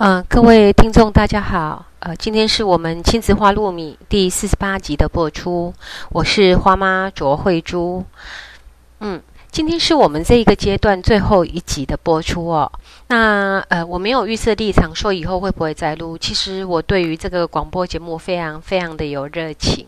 [0.00, 1.84] 嗯，各位听众，大家好。
[1.98, 5.74] 呃，今天是我们亲子花露米第四十八集的播出，
[6.10, 8.04] 我是花妈卓慧珠。
[9.00, 12.70] 嗯，今天是我们这一个阶段最后一集的播出哦。
[13.08, 16.16] 那呃，我没有预设立场说以后会不会再录。
[16.16, 19.86] 其实我对于这个广播节目非常非常的有热情。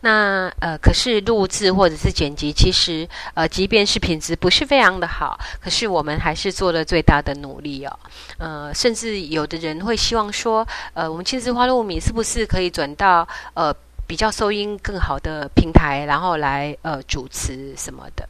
[0.00, 7.98] 那呃，可是录制或者是剪辑，其实呃，即便是品质不是非常的好，可是我们还是做了最大的努力哦。
[8.38, 13.74] 呃，甚至有的人会希望说，呃，我们亲子花露米是不是可以转到呃
[14.06, 18.28] 比较收音更好的平台，然后来呃主持什么的。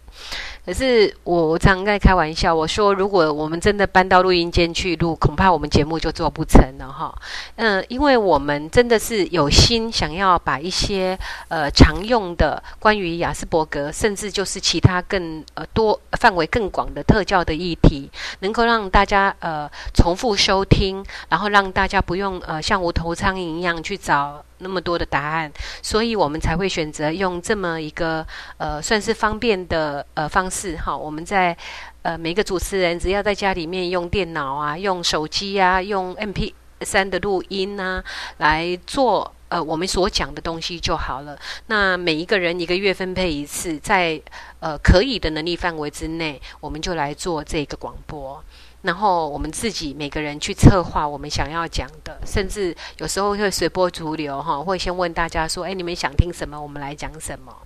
[0.64, 7.14] 可是我我常在开玩笑，我说如果我们真的搬到录音间去录，恐怕我们节目就做不成了哈。
[7.56, 24.42] 嗯，因为我们真的是有心想要把一些呃常用的关于雅斯伯格，甚至就是其他更呃多范围更广的特教的议题，能够让大家呃重复收听，然后让大家不用呃像无头苍蝇一样去找。
[24.58, 28.26] 那么多的答案，所以我们才会选择用这么一个
[28.56, 30.96] 呃算是方便的呃方式哈。
[30.96, 31.56] 我们在
[32.02, 38.02] 呃每个主持人只要在家里面用电脑啊、用手机啊、用 M P 三的录音啊
[38.38, 41.38] 来做呃我们所讲的东西就好了。
[41.66, 44.20] 那每一个人一个月分配一次，在
[44.60, 48.42] 呃可以的能力范围之内，我们就来做这个广播。
[48.82, 56.60] 然后我们自己每个人去策划我们想要讲的，甚至有时候会随波逐流哈，会先问大家说：“哎，你们想听什么？
[56.60, 57.56] 我们来讲什么。”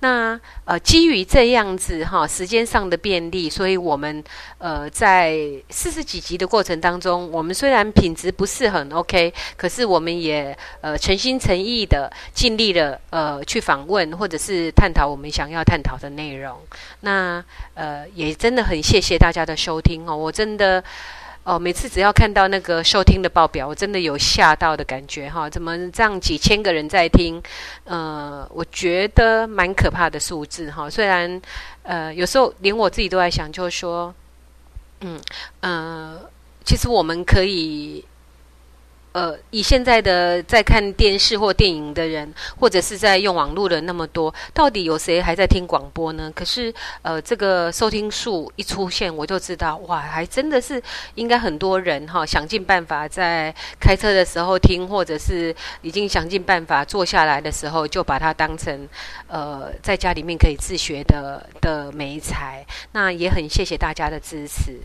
[0.00, 4.22] 那呃，基于这样子哈，时间上的便利，所以我们
[4.58, 5.38] 呃在
[5.70, 16.58] 四十几集的过程当中，我们虽然品质不是很 OK，可是我们也呃诚心诚意的尽力了呃去访问或者是探讨我们想要探讨的内容。
[17.00, 17.42] 那
[17.74, 20.82] 呃也真的很谢谢大家的收听哦，我真的。
[21.48, 25.48] 哦，每次只要看到那个收听的报表，我真的有吓到的感觉哈！
[25.48, 27.42] 怎么这样几千个人在听？
[27.84, 30.90] 呃，我觉得蛮可怕的数字哈。
[30.90, 31.40] 虽然
[31.84, 34.14] 呃，有时候连我自己都在想，就是说，
[35.00, 35.18] 嗯
[35.60, 36.20] 呃，
[36.66, 38.04] 其实我们可以。
[39.18, 46.30] 呃，以现在的在看电视或电影的人，或者是在用网络的那么多，到底有谁还在听广播呢？
[46.36, 50.80] 可是，呃，这个收听数一出现，我就知道，哇，还真的是
[51.16, 55.52] 应该很多人哈，想尽办法在开车的时候听，或者是
[55.82, 58.88] 已经想尽办法坐下来的时候，就把它当成
[59.26, 62.64] 呃，在家里面可以自学的的美才。
[62.92, 64.78] 那也很谢谢大家的支持。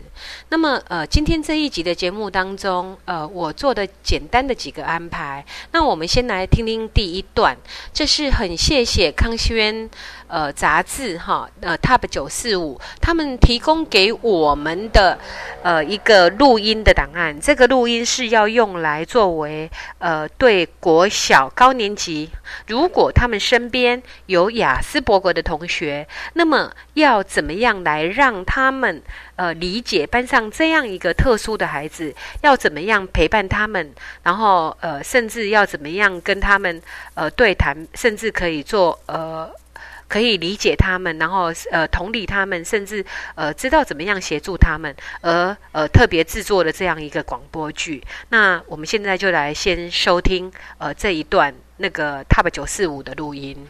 [0.48, 3.86] 那么，呃，今天这一集的节目当中，呃，我做的。
[4.02, 7.54] 简简单的几个安排，那我们先来听听第一段。
[7.92, 9.90] 这是很谢谢康轩
[10.28, 15.18] 呃杂志哈呃 Top 九四五他们提供给我们的
[15.62, 17.38] 呃一个录音的档案。
[17.38, 22.30] 这个录音是要用来作为呃对国小高年级，
[22.68, 29.02] 如果他们身边有雅思伯格的同学，那么要怎么样来让他们
[29.36, 33.92] 呃理解班上这样一个特殊的孩子，要怎么样陪伴他们。
[34.22, 36.80] 然后，呃，甚至要怎么样跟他们
[37.14, 39.50] 呃对谈，甚至可以做呃
[40.06, 43.04] 可以理解他们，然后呃同理他们，甚至
[43.34, 48.02] 呃知道怎么样协助他们，而呃特别制作的这样一个广播剧。
[48.28, 53.66] 那我们现在就来先收听呃这一段那个 Top 九四五的录音。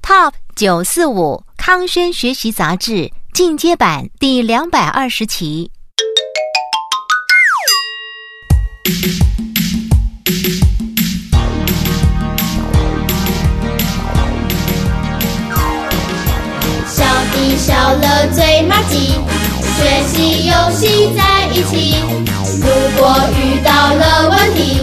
[0.00, 5.70] Top 九四五康轩学习杂志进阶版第两百二十期。
[16.86, 19.14] 小弟小乐最麻吉，
[19.62, 21.96] 学习游戏在一起。
[22.60, 22.68] 如
[22.98, 24.82] 果遇到了问题。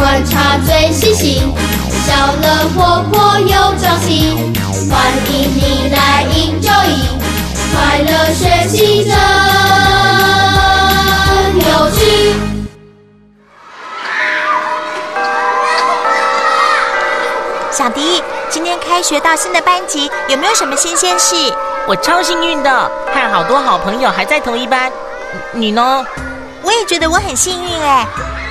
[0.00, 1.52] 观察最细心，
[2.06, 4.34] 笑乐活泼又朝气，
[4.90, 4.98] 欢
[5.28, 6.88] 迎你来 enjoy，
[7.70, 9.12] 快乐学习真
[11.58, 12.00] 有趣。
[17.70, 21.36] 小迪，今天开学到新的班级，有没有什么新鲜事？
[21.86, 24.90] 我超幸运的，和好多好朋友还在同一班。
[25.52, 26.06] 你呢？
[26.62, 28.06] 我也觉得我很幸运哎，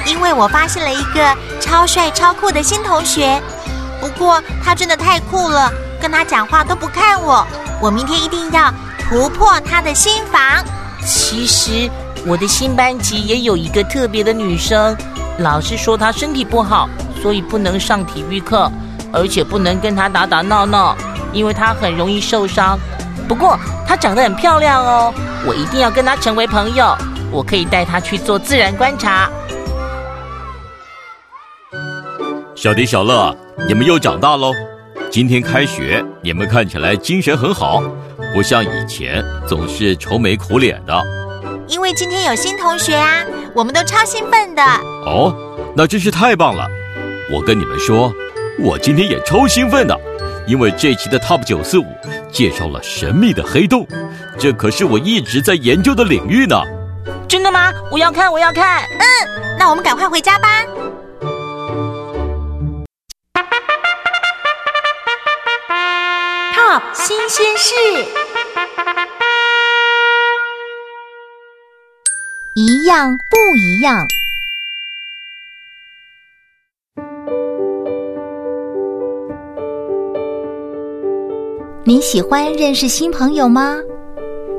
[0.06, 3.42] 因为我发现了一个超帅超酷的新同学。
[4.02, 7.46] 不过他真的太酷了，跟他讲话都不看我。
[7.82, 10.42] 我明天一定要突破他的心房。
[11.06, 11.90] 其实
[12.26, 14.96] 我的新班级也有一个特别的女生，
[15.40, 16.90] 老师说她身体不好，
[17.22, 18.72] 所以不能上体育课，
[19.12, 20.96] 而且不能跟她打打闹闹，
[21.34, 22.78] 因为她很容易受伤。
[23.28, 23.58] 不过
[23.88, 25.14] 她长得很漂亮哦，
[25.46, 26.96] 我一定要跟她成为朋友。
[27.32, 29.30] 我可以带她去做自然观察。
[32.60, 33.34] 小迪、小乐，
[33.70, 34.52] 你们又长大喽！
[35.10, 37.82] 今天开学，你们看起来精神很好，
[38.34, 41.02] 不像以前总是愁眉苦脸的。
[41.70, 43.24] 因为今天有新同学啊，
[43.56, 44.62] 我们都超兴奋的。
[45.06, 45.34] 哦，
[45.74, 46.68] 那真是太棒了！
[47.32, 48.14] 我跟你们说，
[48.60, 49.98] 我今天也超兴奋的，
[50.46, 51.86] 因为这期的 Top 九四五
[52.30, 53.88] 介绍了神秘的黑洞，
[54.38, 56.62] 这可是我一直在研究的领域呢。
[57.26, 57.72] 真的吗？
[57.90, 58.84] 我要看，我要看。
[58.84, 60.66] 嗯，那我们赶快回家吧。
[66.94, 67.74] 新鲜事，
[72.56, 74.08] 一样不一样。
[81.84, 83.78] 你喜欢认识新朋友吗？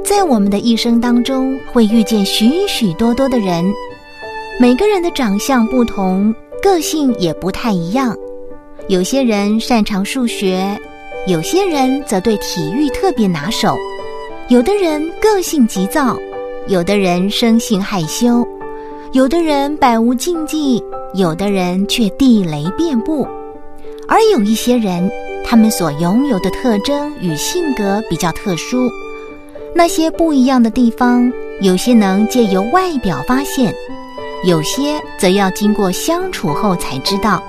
[0.05, 3.65] 在我们的一生当中，会遇见许许多多的人，
[4.59, 8.17] 每个人的长相不同，个性也不太一样。
[8.89, 10.77] 有些人擅长数学，
[11.27, 13.77] 有些人则对体育特别拿手，
[14.49, 16.17] 有的人个性急躁，
[16.67, 18.47] 有的人生性害羞，
[19.13, 20.83] 有的人百无禁忌，
[21.15, 23.29] 有的人却地雷遍布。
[24.09, 25.09] 而有一些人，
[25.45, 28.91] 他们所拥有的特征与性格比较特殊。
[29.75, 31.31] 那些不一样的地方，
[31.61, 33.73] 有些能借由外表发现，
[34.45, 37.43] 有些则要经过相处后才知道。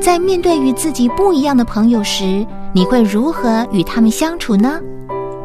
[0.00, 4.80] 在面对与自己不一样的朋友时，你会如何与他们相处呢？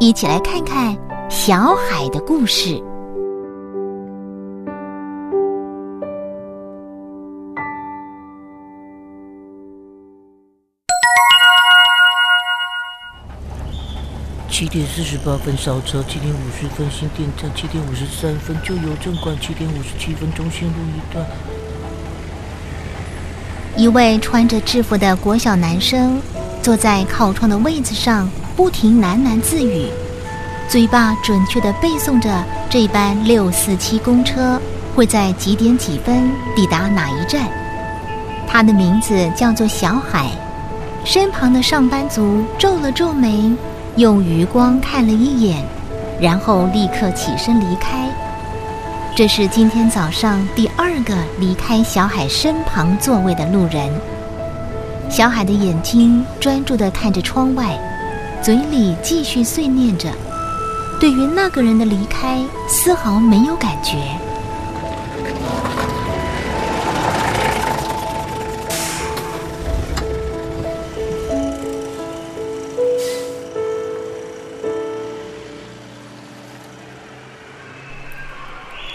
[0.00, 0.96] 一起来看看
[1.28, 2.82] 小海的故事。
[14.48, 21.26] 七点四十八分烧车，七点五十分新店站，七点五十三分旧邮政馆，七点五十七分中心路一段。
[23.76, 26.20] 一位穿着制服的国小男生
[26.62, 29.86] 坐在靠窗的位子上，不停喃喃自语，
[30.68, 34.60] 嘴巴准确地背诵着这班六四七公车
[34.94, 37.48] 会在几点几分抵达哪一站。
[38.46, 40.30] 他的名字叫做小海。
[41.04, 43.52] 身旁的上班族皱了皱眉。
[43.96, 45.60] 用余光看了一眼，
[46.20, 48.08] 然后立刻起身离开。
[49.16, 53.90] 这是今天早上第二个离开小海身旁座位的路人。
[55.10, 57.76] 小海的眼睛专注地看着窗外，
[58.40, 60.12] 嘴里继续碎念着，
[61.00, 62.38] 对于那个人的离开
[62.68, 63.96] 丝毫没有感觉。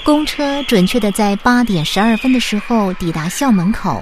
[0.06, 4.02] 公车准确的在八点十二分的时候抵达校门口。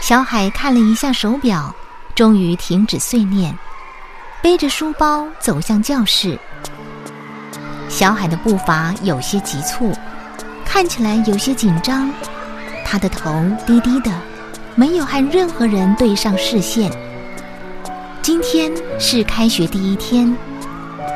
[0.00, 1.74] 小海看了一下手表，
[2.14, 3.56] 终于停止碎念，
[4.40, 6.38] 背着书包走向教室。
[7.88, 9.92] 小海的步伐有些急促，
[10.64, 12.10] 看起来有些紧张。
[12.84, 13.32] 他的头
[13.66, 14.12] 低低的，
[14.76, 16.90] 没有和任何人对上视线。
[18.22, 20.36] 今天是开学第一天，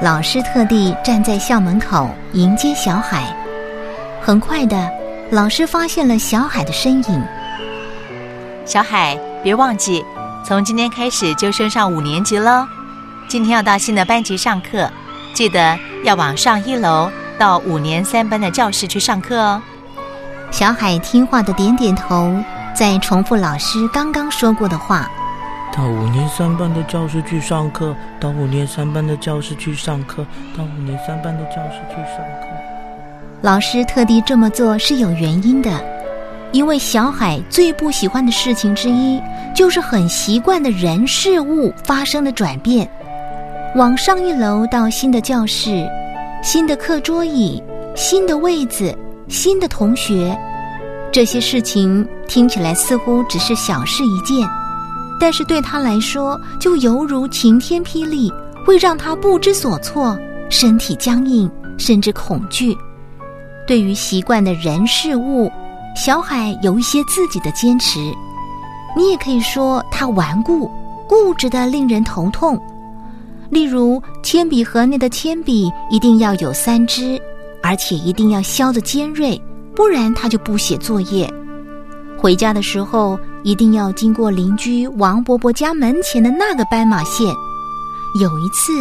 [0.02, 3.36] 老师特地站在校门口迎接小海。
[4.20, 4.90] 很快的，
[5.30, 7.22] 老师发现了小海的身影。
[8.70, 10.04] 小海，别忘记，
[10.44, 12.68] 从今天开始就升上五年级了。
[13.26, 14.88] 今天要到新的班级上课，
[15.34, 19.60] 记得要往上一楼到五年三班的教室去上课哦。
[20.52, 22.32] 小海听话的点点头，
[22.72, 25.10] 再重复老师刚刚说过的话：
[25.76, 30.24] 到五年三班的教室去上课，到五年三班的教室去上课，
[30.56, 32.46] 到五年三班的教室去上课。
[33.42, 35.70] 老师特地这么做是有原因的，
[36.52, 39.20] 因为小海最不喜欢的事情之一，
[39.54, 42.88] 就是很习惯的人事物发生了转变。
[43.76, 45.88] 往上一楼到新的教室、
[46.42, 47.62] 新的课桌椅、
[47.94, 48.96] 新的位子、
[49.28, 50.36] 新的同学，
[51.12, 54.48] 这些事情听起来似乎只是小事一件，
[55.20, 58.32] 但是对他来说，就犹如晴天霹雳，
[58.66, 62.76] 会让他不知所措，身体僵硬，甚至恐惧。
[63.68, 65.48] 对于习惯的人事物，
[65.94, 67.98] 小海有一些自己的坚持。
[68.96, 70.70] 你也可以说他顽固、
[71.08, 72.60] 固执的令人头痛。
[73.50, 77.20] 例如，铅笔盒内的铅笔一定要有三支，
[77.62, 79.40] 而且一定要削的尖锐，
[79.74, 81.32] 不然他就不写作业。
[82.18, 87.26] 回家的时候一定要经过邻居王伯伯家门前的那个斑马线。
[88.20, 88.72] 有一次。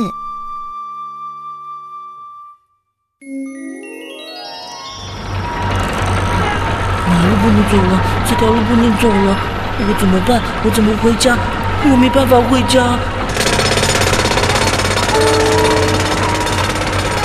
[7.71, 9.35] 走了，这条路不能走了，
[9.79, 10.41] 我怎么办？
[10.63, 11.37] 我怎么回家？
[11.85, 12.97] 我没办法回家。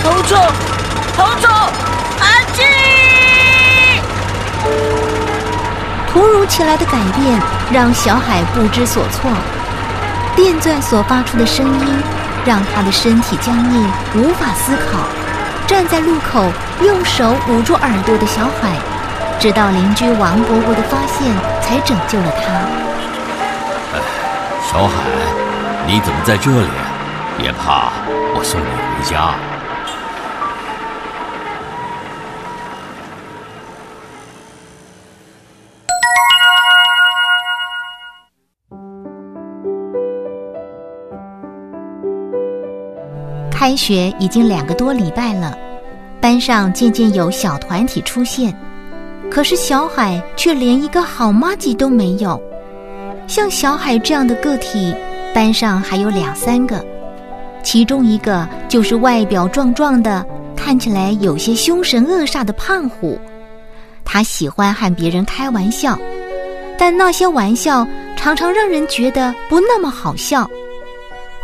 [0.02, 0.36] 逃走！
[1.16, 1.48] 逃走！
[2.20, 2.62] 安静！
[6.12, 7.40] 突如其来的改变
[7.72, 9.30] 让小海不知所措，
[10.36, 12.02] 电钻所发出的声音
[12.44, 15.00] 让他的身体僵硬，无法思考。
[15.66, 18.76] 站在路口，用手捂住耳朵的小海。
[19.44, 22.50] 直到邻居王伯伯的发现，才拯救了他。
[23.92, 24.00] 哎，
[24.66, 25.02] 小海，
[25.86, 26.66] 你怎么在这里？
[27.36, 27.92] 别怕，
[28.34, 29.34] 我送你回家。
[43.50, 45.54] 开学已经两个多礼拜了，
[46.18, 48.58] 班上渐渐有小团体出现。
[49.30, 52.40] 可是小海却连一个好妈吉都没有。
[53.26, 54.94] 像小海这样的个体，
[55.34, 56.84] 班上还有两三个，
[57.62, 63.18] 其中一个就是外表壮壮的，看起来有些凶神恶煞的胖虎。
[64.04, 65.98] 他喜欢和别人开玩笑，
[66.78, 70.48] 但那些玩笑常常让人觉得不那么好笑。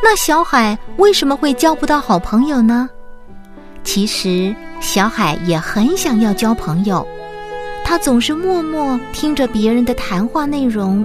[0.02, 2.88] 那小海为什么会交不到好朋友呢？
[3.82, 7.06] 其实小海也很想要交朋友。
[7.90, 11.04] 他总是默默听着别人的谈话内容，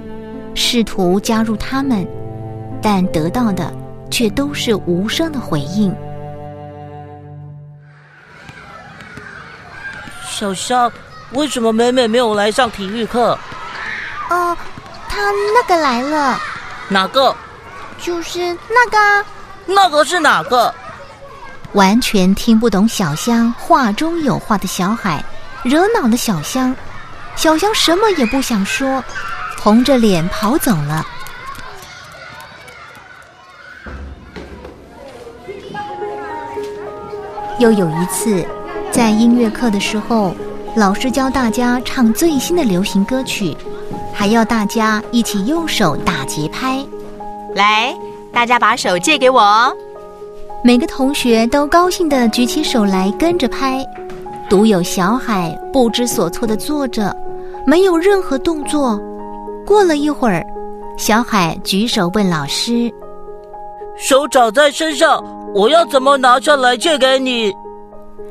[0.54, 2.06] 试图加入他们，
[2.80, 3.72] 但得到的
[4.08, 5.92] 却都是无声的回应。
[10.28, 10.88] 小香，
[11.32, 13.36] 为什么美美没有来上体育课？
[14.30, 14.56] 哦，
[15.08, 16.38] 他那个来了。
[16.88, 17.34] 哪个？
[17.98, 19.26] 就是那个。
[19.66, 20.72] 那个是哪个？
[21.72, 25.20] 完全听不懂小香话中有话的小海。
[25.66, 26.72] 惹恼了小香，
[27.34, 29.02] 小香什么也不想说，
[29.58, 31.04] 红着脸跑走了。
[37.58, 38.46] 又有一次，
[38.92, 40.36] 在音乐课的时候，
[40.76, 43.56] 老师教大家唱最新的流行歌曲，
[44.14, 46.78] 还要大家一起用手打节拍。
[47.56, 47.92] 来，
[48.32, 49.76] 大家把手借给我。
[50.62, 53.84] 每个同学都高兴地举起手来跟着拍。
[54.48, 57.14] 独有小海不知所措的坐着，
[57.66, 59.00] 没有任何动作。
[59.66, 60.44] 过了一会儿，
[60.96, 62.90] 小海举手问老师
[63.98, 65.22] ：“手掌在身上，
[65.52, 67.52] 我要怎么拿下来借给你？”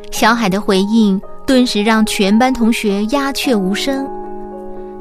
[0.09, 4.07] 小海的回应顿时让全班同学鸦雀无声，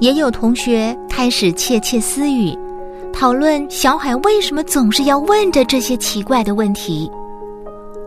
[0.01, 2.59] 也有同学开始窃窃私语，
[3.13, 7.09] 讨论小海为什么总是要问着这些奇怪的问题。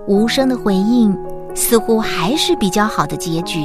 [0.07, 1.17] 无声的回应。
[1.57, 3.59] 似乎还是比较好的结局。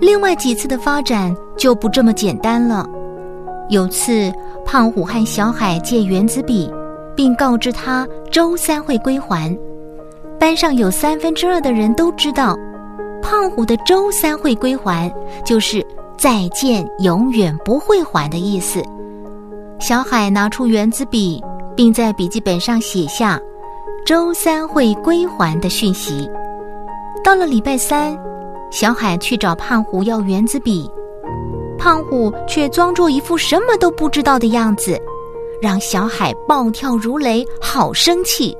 [0.00, 2.84] 另外几次的发展就不这么简单了。
[3.70, 4.30] 有次，
[4.66, 6.68] 胖虎和小海借原子笔，
[7.14, 9.56] 并告知他周三会归还。
[10.38, 12.56] 班上有三分之二的人都知道，
[13.22, 15.10] 胖虎的“周三会归还”
[15.46, 15.82] 就是
[16.18, 18.82] 再见，永远不会还的意思。
[19.78, 21.40] 小海拿出原子笔，
[21.76, 23.40] 并在笔记本上写下
[24.04, 26.28] “周三会归还”的讯息。
[27.24, 28.14] 到了礼拜三，
[28.70, 30.86] 小海去找胖虎要圆子笔，
[31.78, 35.00] 胖虎却装作一副什么都不知道的样子，
[35.62, 38.54] 让小海暴跳如雷，好生气！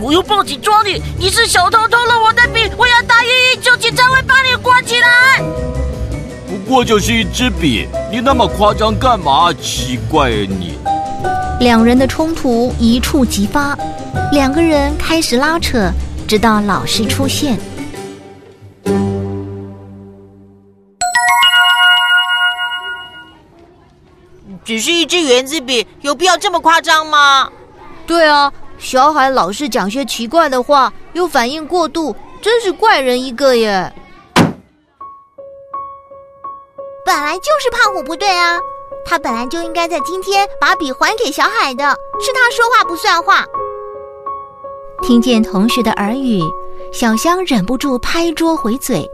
[0.00, 1.02] 我要报警抓你！
[1.18, 5.42] 你是小偷偷了我的笔，我要打一一九，警察会把你关起来。
[6.46, 9.52] 不过就是一支笔，你那么夸张干嘛？
[9.54, 10.78] 奇怪你！
[11.60, 13.76] 两人的冲突一触即发
[14.32, 15.90] 两个人开始拉扯
[16.28, 17.58] 直到老师出现。
[24.64, 27.50] 只是一支圆珠笔有必要这么夸张吗？
[28.06, 33.92] 对啊小海老是讲些奇怪的话又反应过度真是怪人一个耶。
[37.06, 38.58] 本来就是胖虎不对啊。
[39.04, 41.84] 他本来就应该在今天把笔还给小海的，
[42.20, 43.44] 是他说话不算话。
[45.02, 46.40] 听见同学的耳语，
[46.92, 49.06] 小香忍不住拍桌回嘴，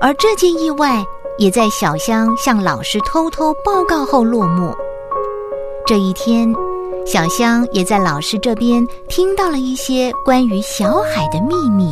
[0.00, 1.04] 而这件意外
[1.36, 4.74] 也在小香向老师偷偷报告后落幕。
[5.86, 6.54] 这一天，
[7.04, 11.90] 小香也在老师这边听到了一些关于小海的秘密。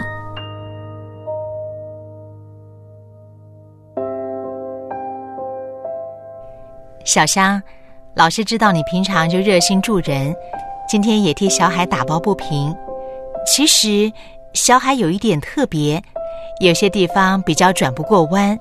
[7.08, 7.60] 小香，
[8.14, 10.36] 老师知道你平常就热心助人，
[10.86, 12.76] 今天也替小海打抱不平。
[13.46, 14.12] 其实，
[14.52, 16.02] 小海有一点特别，
[16.60, 18.58] 有些地方比较转不过弯，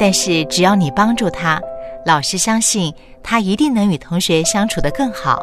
[0.00, 1.60] 但是只要你帮助他，
[2.04, 5.40] 老师相信他一定能与同学相处得更好。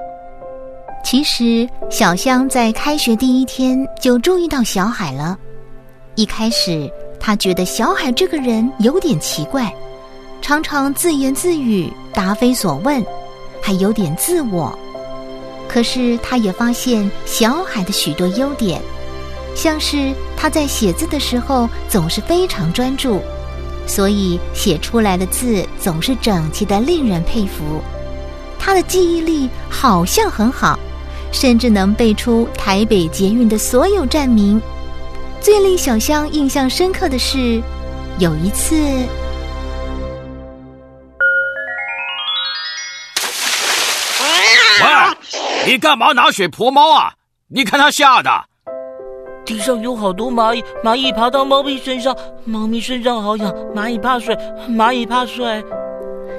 [1.01, 5.37] 其实，小香在开学第一天就注意到小海了。
[6.15, 9.73] 一开始，她觉得小海这个人有点奇怪。
[10.43, 13.01] 常常自言自语、答非所问，
[13.61, 14.77] 还有点自我。
[15.69, 18.81] 可是他也发现小海的许多优点，
[19.55, 23.21] 像是他在写字的时候总是非常专注，
[23.87, 27.81] 所以写出来的字总是整齐的，令人佩服。
[28.59, 30.77] 他的记忆力好像很好，
[31.31, 34.61] 甚至能背出台北捷运的所有站名。
[35.39, 37.63] 最令小香印象深刻的是，
[38.19, 38.75] 有一次。
[45.73, 47.13] 你干嘛拿水泼猫啊？
[47.47, 48.29] 你看它吓的！
[49.43, 54.37] 地上有好多蚂蚁，蚂蚁爬到猫咪身上，猫咪身上好痒，蚂蚁怕水，
[54.69, 55.65] 蚂蚁怕水。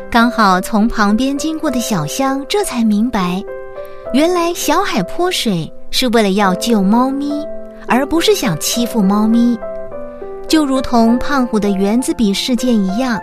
[0.09, 3.43] 刚好从旁边经过的小香这才明白，
[4.13, 7.45] 原来小海泼水是为了要救猫咪，
[7.89, 9.59] 而不是想欺负猫咪。
[10.47, 13.19] 就如同胖虎的圆子笔事件一样，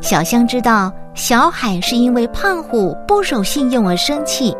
[0.00, 4.56] 小香知道小海是因为胖虎不守信用而生气。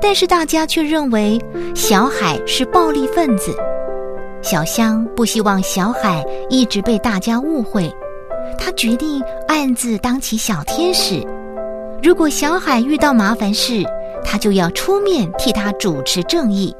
[0.00, 1.38] 但是大家却认为
[1.74, 3.54] 小海是暴力分子，
[4.42, 7.92] 小香不希望小海一直被大家误会，
[8.58, 11.20] 她决定暗自当起小天使。
[12.02, 13.82] 如果小海遇到麻烦事，
[14.24, 16.74] 她就要出面替他主持正义。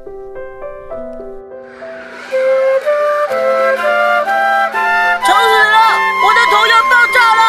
[5.25, 5.77] 吵死了！
[6.25, 7.41] 我的头要爆炸了！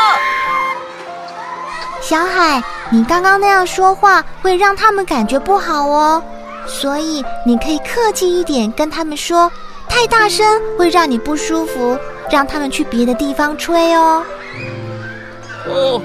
[2.01, 2.61] 小海。
[2.92, 6.20] 你刚刚那样说话会让他们感觉不好哦，
[6.66, 9.50] 所以你可以客气一点跟他们说，
[9.88, 10.44] 太大声
[10.76, 11.96] 会让你不舒服，
[12.31, 14.24] 让他们去别的地方吹哦。
[15.68, 16.03] 哦。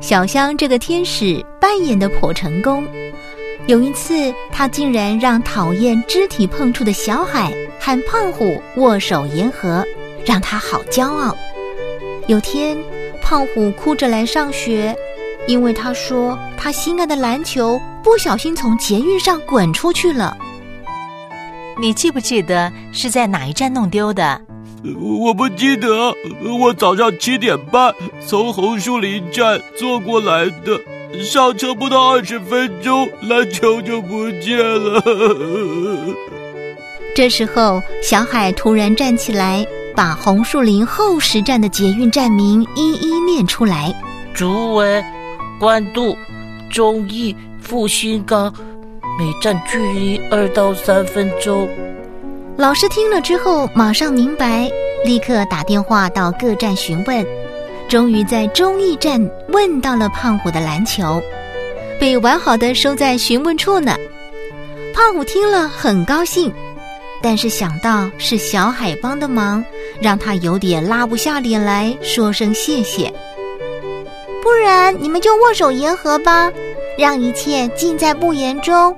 [0.00, 2.86] 小香这个天使扮演的颇成功。
[3.66, 9.84] 有一次，他竟然让讨厌肢体碰触的小海和胖虎握手言和，
[10.24, 11.36] 让他好骄傲。
[12.26, 12.76] 有天，
[13.22, 14.96] 胖虎哭着来上学，
[15.46, 20.36] 因为他说他心爱的篮球不小心从捷运上滚出去了。
[21.78, 24.40] 你记不记得是在哪一站弄丢的？
[25.20, 26.14] 我不记得，
[26.58, 27.94] 我早上七点半
[28.24, 30.80] 从红树林站坐过来的。
[31.14, 35.02] 上车不到二十分钟，篮球就不见了。
[37.16, 39.66] 这时候，小海突然站起来，
[39.96, 43.92] 把红树林后十站的捷运站名一一念出来：
[44.34, 45.02] 竹围、
[45.58, 46.16] 关渡、
[46.70, 48.52] 忠义、复兴岗，
[49.18, 51.68] 每站距离二到三分钟。
[52.56, 54.70] 老师听了之后，马上明白，
[55.04, 57.26] 立刻打电话到各站询问。
[57.88, 61.22] 终于在中义站问到了胖虎的篮球，
[61.98, 63.96] 被完好的收在询问处呢。
[64.94, 66.52] 胖虎听了很高兴，
[67.22, 69.64] 但是想到是小海帮的忙，
[70.02, 73.10] 让他有点拉不下脸来说声谢谢。
[74.42, 76.52] 不然你们就握手言和吧，
[76.98, 78.94] 让一切尽在不言中。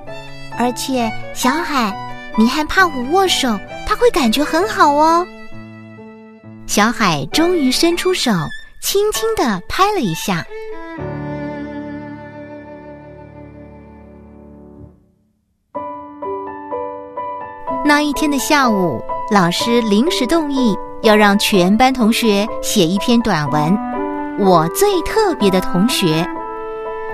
[0.59, 1.95] 而且小海，
[2.37, 5.25] 你和胖虎握手，他会感觉很好哦。
[6.67, 8.31] 小海终于伸出手。
[8.81, 10.43] 轻轻的拍了一下。
[17.85, 18.99] 那一天的下午，
[19.31, 23.71] 老师临时动议要让全班同学写一篇短文，
[24.43, 26.23] 《我最特别的同学》。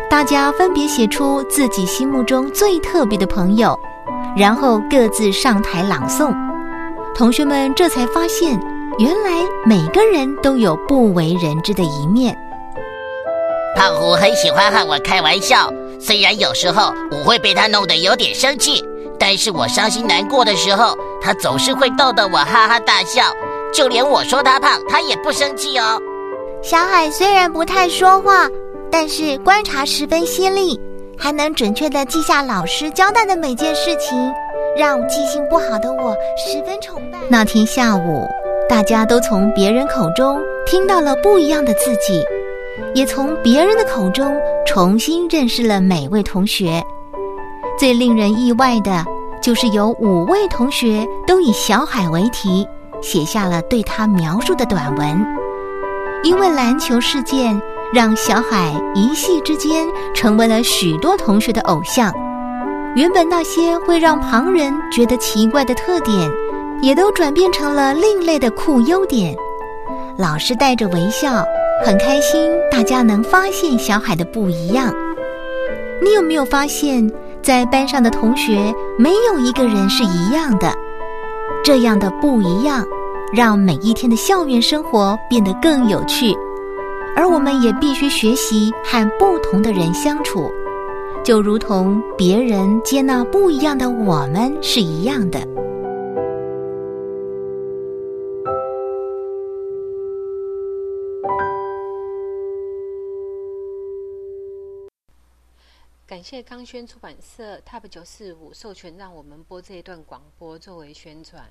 [0.10, 3.77] 大家分别写出自己心目中最特别的朋友，
[4.38, 6.34] 然后各自上台朗诵。
[7.13, 8.58] 同学们这才发现，
[8.99, 9.29] 原来
[9.63, 12.36] 每个人都有不为人知的一面。
[13.75, 18.83] 胖虎很喜欢和我开玩笑，虽然有时候我会被他弄得有点生气，
[19.19, 23.21] 但是我伤心难过的时候，他总是会逗得我哈哈大笑。
[23.71, 26.01] 就连我说他胖，他也不生气哦。
[26.63, 28.47] 小海虽然不太说话，
[28.89, 30.79] 但是观察十分犀利，
[31.15, 34.33] 还能准确的记下老师交代的每件事情，
[34.75, 37.19] 让记性不好的我十分崇拜。
[37.29, 38.25] 那天下午，
[38.69, 42.23] 大家都从别人口中听到了不一样的自己。
[42.93, 46.84] 也从别人的口中重新认识了每位同学。
[47.77, 49.03] 最令人意外的，
[49.41, 52.67] 就是有五位同学都以小海为题，
[53.01, 55.25] 写下了对他描述的短文。
[56.23, 57.60] 因为篮球事件，
[57.93, 62.13] 让小海一夕之间成为了许多同学的偶像。
[62.95, 66.30] 原本那些会让旁人觉得奇怪的特点，
[66.82, 69.36] 也都转变成了另类的酷优点。
[70.18, 71.44] 老师带着微笑。
[71.86, 74.92] 很开心，大家能发现小海的不一样。
[76.02, 77.08] 你有没有发现，
[77.44, 80.74] 在班上的同学没有一个人是一样的？
[81.63, 82.84] 这样的不一样，
[83.32, 86.36] 让每一天的校园生活变得更有趣。
[87.16, 90.52] 而我们也必须学习和不同的人相处，
[91.24, 95.40] 就如同别人接纳不一样的我们是一样的。
[106.17, 111.47] 感谢康轩出版社 TOP 九四五授权让我们播这一段广播作为宣传。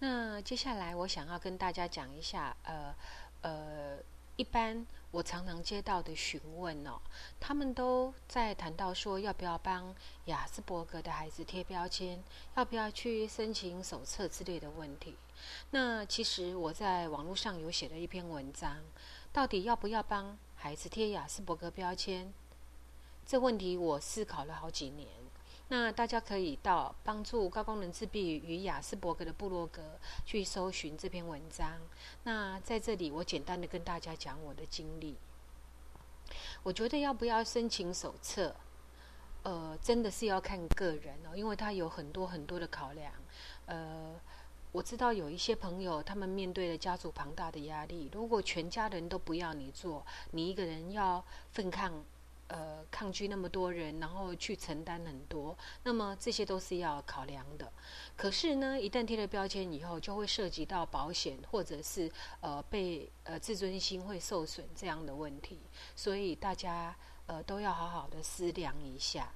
[0.00, 2.92] 那接下来我想要跟大家讲一下，呃
[3.42, 3.98] 呃，
[4.34, 6.98] 一般我常常接到的询问哦，
[7.38, 9.94] 他们都在谈到说要不要帮
[10.24, 12.20] 雅斯伯格的孩子贴标签，
[12.56, 15.14] 要不要去申请手册之类的问题。
[15.70, 18.82] 那其实我在网络上有写了一篇文章，
[19.32, 22.34] 到底要不要帮孩子贴雅斯伯格标签？
[23.26, 25.08] 这问题我思考了好几年。
[25.68, 31.80] 那大家可以到帮助高功能自闭与雅斯伯格的部落格去搜寻这篇文章。
[32.22, 35.16] 那在这里，我简单的跟大家讲我的经历。
[36.62, 38.54] 我觉得要不要申请手册，
[39.42, 43.12] 呃，真的是要看个人哦，因为他有很多很多的考量。
[43.66, 44.14] 呃，
[44.70, 52.04] 我知道有一些朋友，他们面对了家族庞大的压力，如果全家人都不要你做，你一个人要奋抗。
[52.48, 57.72] 呃，抗拒那么多人，然后去承担很多，那么这些都是要考量的。
[58.16, 65.58] 可是呢，一旦贴了标签以后，就会涉及到保险或者是呃被呃自尊心会受损这样的问题，
[65.96, 66.94] 所以大家
[67.26, 69.32] 呃都要好好的思量一下。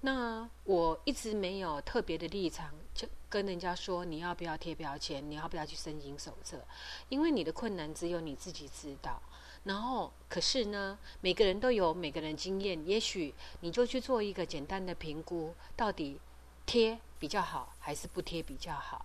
[0.00, 6.64] 那我一直没有特别的立场，就跟人家说你要不要贴标签，你要不要去申请手册，
[7.08, 9.20] 因为你的困难只有你自己知道。
[9.68, 12.86] 然后，可是呢，每个人都有每个人经验。
[12.86, 16.18] 也许你就去做一个简单的评估，到底
[16.64, 19.04] 贴比较好还是不贴比较好？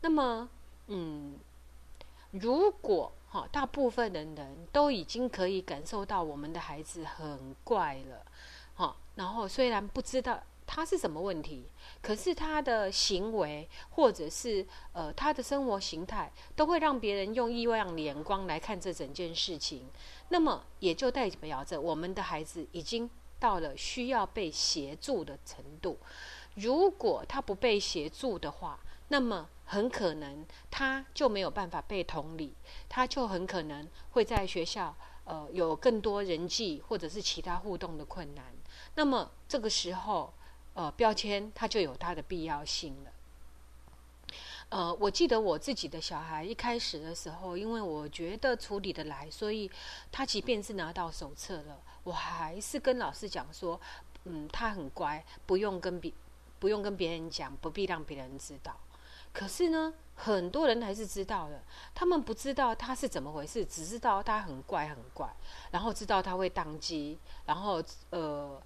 [0.00, 0.48] 那么，
[0.86, 1.38] 嗯，
[2.30, 8.24] 如果哈，大部分的人都已经可以感受到我们的孩子很怪了，
[8.74, 10.42] 哈，然后虽然不知道。
[10.70, 11.66] 他是什么问题？
[12.02, 19.88] 可是他的行为，或者是呃他的生活形态，都会让别人用异样的眼光来看这整件事情。
[20.28, 23.08] 那么也就代表着我们的孩子已经
[23.40, 25.98] 到了需要被协助的程度。
[26.54, 28.78] 如果他不被协助的话，
[29.08, 32.52] 那么很可能他就没有办法被同理，
[32.90, 38.44] 他就很可能会在学校呃有更多人际或者是其他互动的困难。
[38.96, 40.30] 那么这个时候。
[40.78, 43.10] 呃，标签它就有它的必要性了。
[44.68, 49.68] 呃，我记得我自己的小孩一开始的时候，因为我觉得处理的来，所以
[50.12, 53.80] 他即便是拿到手册了，我还是跟老师讲说，
[54.22, 56.12] 嗯，他很乖，不用跟别
[56.60, 58.76] 不用跟别人讲，不必让别人知道。
[59.32, 61.60] 可是呢，很多人还是知道了，
[61.92, 65.28] 他们不知道他是怎么回事，只知道他很怪很怪，
[65.72, 68.62] 然后知道他会宕机，然后呃。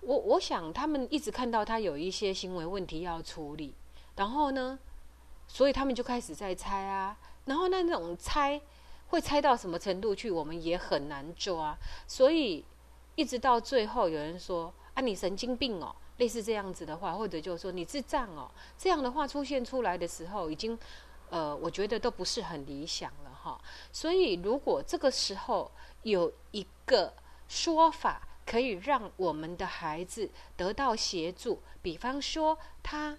[0.00, 3.74] 我我想他们一直看到他有一些行为问题要处理，
[4.16, 4.78] 然后呢，
[5.46, 8.60] 所以他们就开始在猜啊，然后那种猜
[9.08, 12.64] 会猜到什么程度去，我们也很难抓，所以
[13.14, 20.78] 一直到最后有人说啊你神经病哦，类似这样子的话，或者就是说你智障哦，这样的话出现出来的时候，已经
[21.28, 23.60] 呃我觉得都不是很理想了哈，
[23.92, 25.70] 所以如果这个时候
[26.04, 27.12] 有一个
[27.48, 28.26] 说法。
[28.50, 33.16] 可以让我们的孩子得到协助，比方说他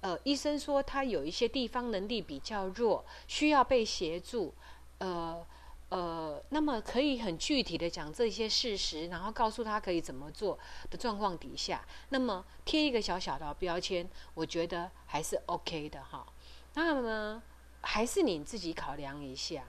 [0.00, 4.54] 呃，医生说他有一些地方能力比较弱，需要被协助，
[4.96, 5.46] 呃
[5.90, 16.26] 呃，那么可以很具体的讲这些事实，然后告诉他可以怎么做的状况底下，那么贴一个小小的标签，我觉得还是 OK 的哈。
[16.72, 17.42] 那么
[17.82, 19.62] 还是你自己考量一下，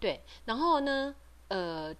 [0.00, 1.14] 对，然后呢，
[1.46, 1.94] 呃。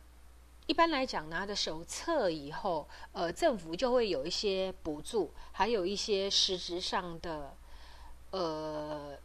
[0.69, 7.57] 一般来讲，拿着手册以后，呃，政府就会有一些补助，还有一些实质上的，
[8.33, 9.17] 呃，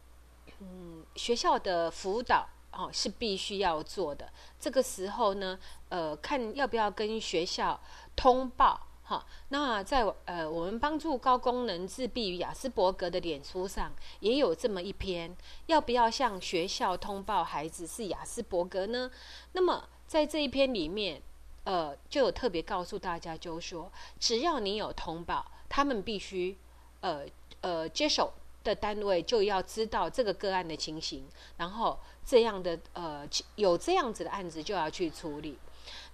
[0.60, 4.32] 嗯，学校的辅导哦是必须要做的。
[4.58, 5.58] 这个时候呢，
[5.90, 7.78] 呃，看要不要跟学校
[8.16, 9.26] 通报哈。
[9.50, 19.10] 那在呃，我们帮助高功能自闭与雅斯伯格的脸书上也有这么一篇，要不要向学校通报孩子是雅斯伯格呢？
[19.52, 21.20] 那么在这一篇里面。
[21.64, 26.56] 呃，就有特别告诉大家，就是说，只要你有通报，他们必须，
[27.00, 27.24] 呃
[27.62, 35.58] 呃，接手的单位就要知道这个个案的情形，然后这样的呃有这样子的案子就要去处理。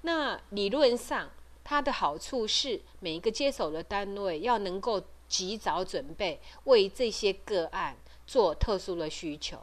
[0.03, 1.29] 那理论上，
[1.65, 9.61] 它的好处是每一个接手的单位要能够及早准备，为这些个案做特殊的需求。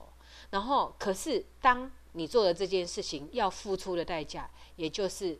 [0.50, 5.40] 然后，可是当你做的这件事情要付出的代价，也就是。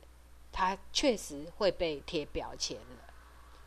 [0.58, 3.14] 他确实会被贴标签了，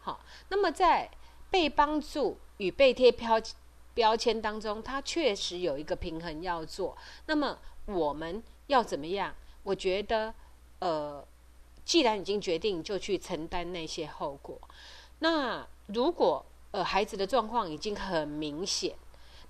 [0.01, 1.09] 好，那么在
[1.49, 3.41] 被帮助与被贴标
[3.95, 6.99] 标签当中，他确实有一个平衡要做。
[7.27, 9.33] 那么我们要怎么样？
[9.63, 10.35] 我觉得，
[10.81, 11.25] 呃，
[11.85, 14.61] 既然已经决定，就去承担那些后果。
[15.21, 18.97] 那如果呃孩子的状况已经很明显，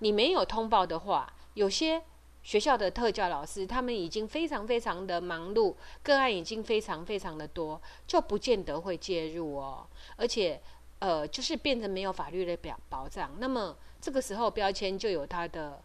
[0.00, 2.02] 你没有通报的话，有些。
[2.50, 9.86] 学校的特教老师，他们已经非常非常的忙碌，个案已经非常非常的多，就不见得会介入哦。
[10.16, 10.60] 而且，
[10.98, 13.30] 呃，就是变成没有法律的表保障。
[13.38, 15.80] 那么这个时候标签就有它的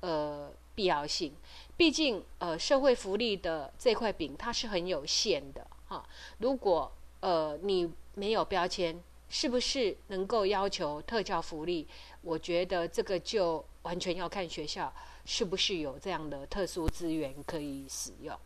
[0.00, 1.32] 呃必要性。
[1.76, 6.04] 毕竟，呃，社会福利的这块饼它是很有限的哈。
[6.38, 11.86] 如果呃你没有标签，是不是能够要求特教福利？
[12.22, 14.92] 我觉得这个就完全要看学校。
[15.24, 18.36] 是不是有这样的特殊资源可以使用？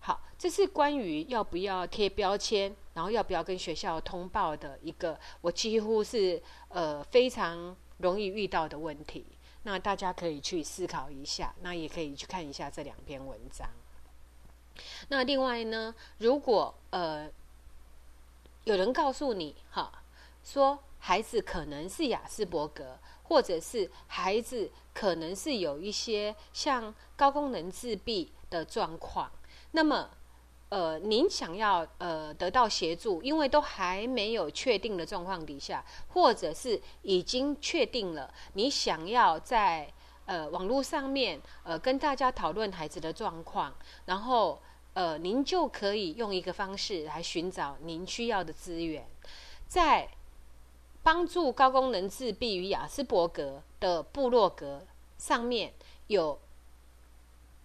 [0.00, 9.26] 好，这是关于要不要贴标签，然后要不要跟学校通报的一个，我几乎是呃非常容易遇到的问题。
[9.64, 13.68] 那大家可以去思考一下，那也可以去看一下这两篇文章。
[15.08, 17.28] 那另外呢，如果呃
[18.64, 19.92] 有人告诉你哈，
[20.42, 22.98] 说孩子可能是雅斯伯格。
[23.30, 29.30] 或者是孩子可能是有一些像高功能自闭的状况，
[29.70, 30.10] 那么，
[30.68, 39.88] 呃，您想要呃得到协助，因为都还没有确定的状况底下，或者是已经确定了，你想要在
[40.26, 43.72] 呃网络上面呃跟大家讨论孩子的状况，
[44.06, 44.60] 然后
[44.94, 49.06] 呃您就可以用一个方式来寻找您需要的资源，
[49.68, 50.08] 在。
[51.02, 54.86] 帮助高功能自闭与雅斯伯格的部落格
[55.18, 55.72] 上面
[56.08, 56.38] 有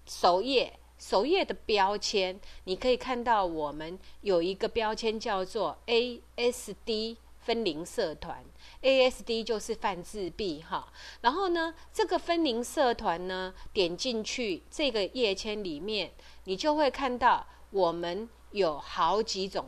[0.06, 8.44] 首页，首页的标签，你可以看到我们有一个标签叫做 ASD 分龄社团
[8.82, 10.92] ，ASD 就是泛自闭哈。
[11.22, 16.12] 然后呢，这个分龄社团呢，点进去这个页签里面，
[16.46, 19.66] 你就会看到我们有好几种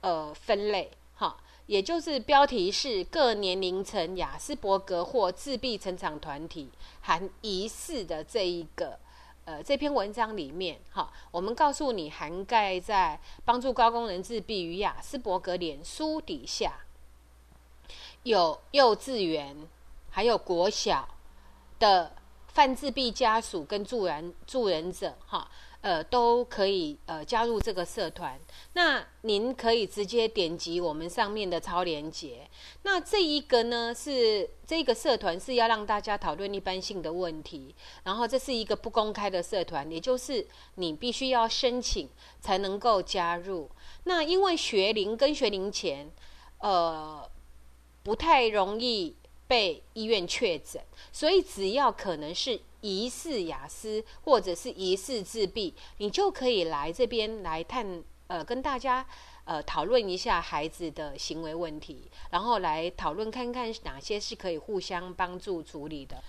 [0.00, 0.90] 呃分类。
[1.66, 8.98] 也就是标题是各年龄层雅斯伯格或自闭成长团体含疑似的这一个
[9.46, 16.80] 呃这篇文章里面，哈，我们告诉你涵盖在帮助高功能自闭与雅斯伯格脸书底下，
[18.24, 19.56] 有幼稚园
[20.10, 21.08] 还有国小
[21.78, 22.14] 的
[22.48, 25.50] 泛自闭家属跟助人助人者，哈。
[25.84, 28.40] 呃，都可以呃加入这个社团。
[28.72, 32.48] 那您可以直接点击我们上面的超链接。
[32.84, 37.74] 那这一个呢，是这个社团是要让大家讨论一般性的问题。
[38.02, 42.08] 然后这是一个不公开的社团，也就是你必须要申请
[42.40, 43.68] 才能够加入。
[44.04, 46.10] 那因为学龄跟学龄前，
[46.60, 47.28] 呃，
[48.02, 49.14] 不太容易
[49.46, 52.60] 被医院确诊，所以只要可能是。
[52.86, 59.06] 疑似雅思或者是疑似自闭，你就可以来这边来探呃，跟大家
[59.46, 66.22] 呃讨论一下孩子的行为问题，然后来讨论看看哪些是可以互相帮助处理的。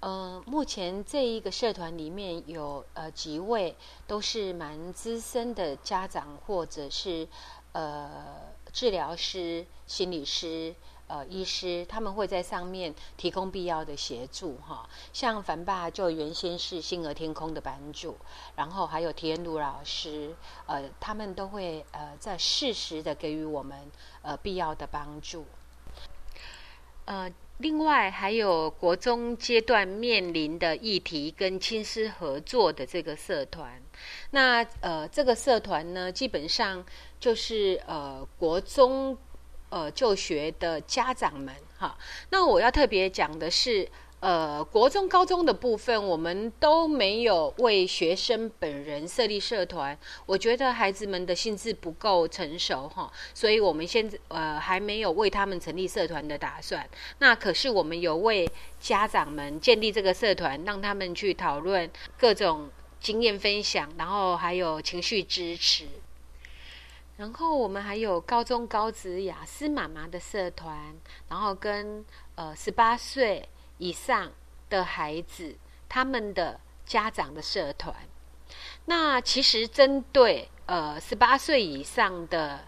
[0.00, 3.76] 呃，目前这一个社团里面有呃几位
[4.06, 7.28] 都是蛮资深的家长或者是
[7.72, 10.74] 呃治疗师、心理师。
[11.08, 14.88] 呃医师，他们会在上面提供必要的协助哈。
[15.12, 18.16] 像凡爸就原先是星河天空的版主，
[18.54, 23.90] 然后还有田恩如老师，呃，他们都会呃在适时的给予我们
[24.22, 25.44] 呃必要的帮助。
[27.06, 33.80] 呃，另外还有国中阶段面临的议题跟亲师合作的这个社团，
[34.32, 36.84] 那呃这个社团呢，基本上
[37.18, 39.16] 就是呃国中
[39.70, 41.96] 呃就学的家长们哈。
[42.30, 43.88] 那我要特别讲的是。
[44.20, 49.96] 呃，国中、高中的部分，我们都没有为学生本人设立社团。
[50.26, 56.84] 我觉得孩子们的心智不够成熟哈，所以我们现在呃还没有为他们成立社团的打算。
[57.20, 58.50] 那可是我们有为
[58.80, 65.86] 家长们建立这个社团，让他们去讨论各种经验分享，然后还有情绪支持。
[67.18, 70.96] 然后我们还有高中高职雅思妈妈的社团，
[71.28, 72.02] 然后跟
[72.36, 73.46] 呃十八岁。
[73.80, 74.32] 以上
[74.68, 75.56] 的孩子，
[75.88, 77.94] 他们的家长的社团，
[78.86, 82.64] 那其实针对呃十八岁以上的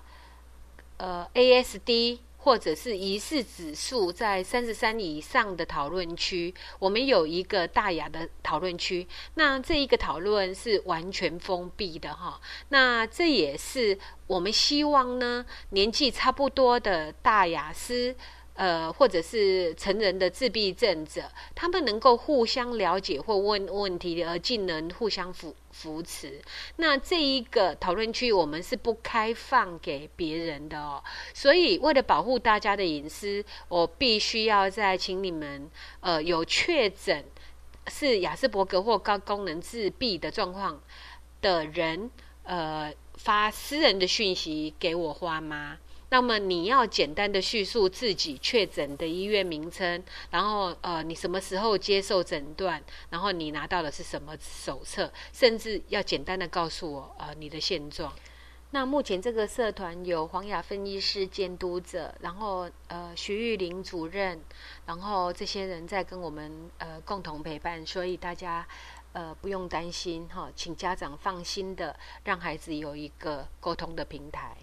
[0.98, 9.06] 呃 ASD 或者是疑似指数在三十三以上的讨论区，我们有一个大雅的讨论区。
[9.34, 12.40] 那这一个讨论是完全封闭的哈。
[12.70, 18.16] 那这也是我们希望呢，年纪差不多的大雅思。
[18.60, 21.22] 呃，或者是成人的自闭症者，
[21.54, 26.42] 他们能够互相了解或问问题，而竟能互相扶扶持。
[26.76, 31.02] 那这一个讨论区，我们是不开放给别人的哦。
[31.32, 35.70] 所以，为了保护大家的隐私，我必须要在请你们，
[36.00, 37.24] 呃，有确诊
[37.86, 40.82] 是雅斯伯格或高功能自闭的状况
[41.40, 42.10] 的人，
[42.42, 45.78] 呃，发私人的讯息给我花妈。
[46.10, 58.12] 那么你要简单的叙述自己确诊的医院名称，然后呃你什么时候接受诊断，然后你拿到的是什么手册，甚至要简单的告诉我呃你的现状。
[58.72, 64.40] 那目前这个社团有黄雅芬医师监督者，然后呃徐玉玲主任，
[64.86, 68.66] 然后这些人在跟我们呃共同陪伴，所以大家
[69.12, 74.56] 呃不用担心哈，请家长放心的让孩子有一个沟通的平台。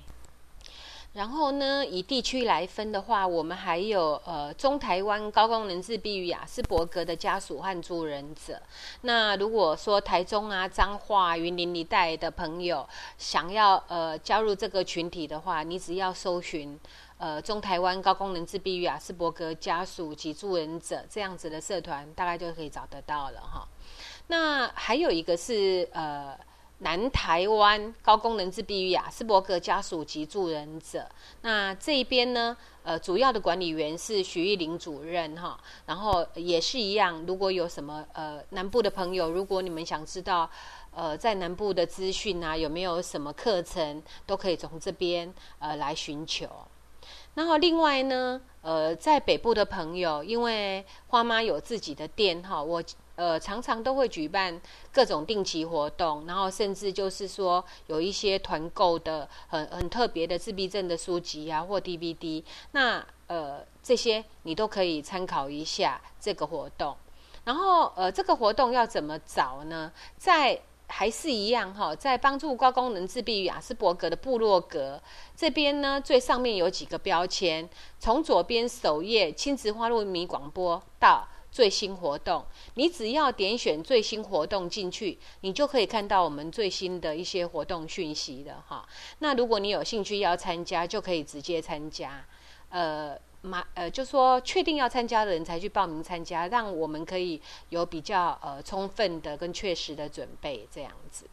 [1.17, 8.61] 然后呢，以地区来分的话，我们还有呃中台湾高功能自闭与雅斯伯格的家属和助人者。
[9.01, 16.79] 那如果说台中啊、彰化、云林一带的朋友想要呃加入这个群体的话，你只要搜寻
[17.17, 23.67] 呃中台湾高功能自闭与雅斯伯格家属及助人者这样子的社团，大概就可以找得到了哈。
[24.27, 26.37] 那还有一个是呃。
[26.79, 31.09] 南台湾高功能自闭与雅斯伯格家属及助人者，
[31.41, 40.47] 那这边呢，呃，主要的管理员是徐玉玲主任哈，然后也是一样，如果有什么呃南部的朋友，如果你们想知道
[40.91, 46.47] 呃在南部的资讯啊，有没有什么课程，都可以从这边呃来寻求。
[47.37, 52.83] 然后另外呢，呃，在北部的朋友，因为花妈有自己的店哈，我。
[53.17, 54.61] 呃，常常都会举办
[54.93, 66.95] 各种定期活动，然后甚至就是说有一些团购的很很特别的自闭症的书籍啊，或 DVD，那呃这些你都可以参考一下这个活动。
[67.43, 69.91] 然后呃这个活动要怎么找呢？
[70.15, 75.01] 在还是一样哈，在帮助高功能自闭雅斯伯格的部落格
[75.35, 77.69] 这边呢，最上面有几个标签，
[77.99, 81.27] 从左边首页亲子花露米广播到。
[81.49, 82.45] 最新活动，
[82.75, 88.87] 你只要点选最新活动进去，你就可以看到我们最新的一些活动讯息的哈。
[89.19, 92.23] 那如果你有兴趣要参加，就可以直接参加。
[92.69, 93.17] 呃，
[93.47, 101.25] 马呃，就说确定要参加的人才去报名参加，让我们可以有比较呃充分的跟确实的准备这样子。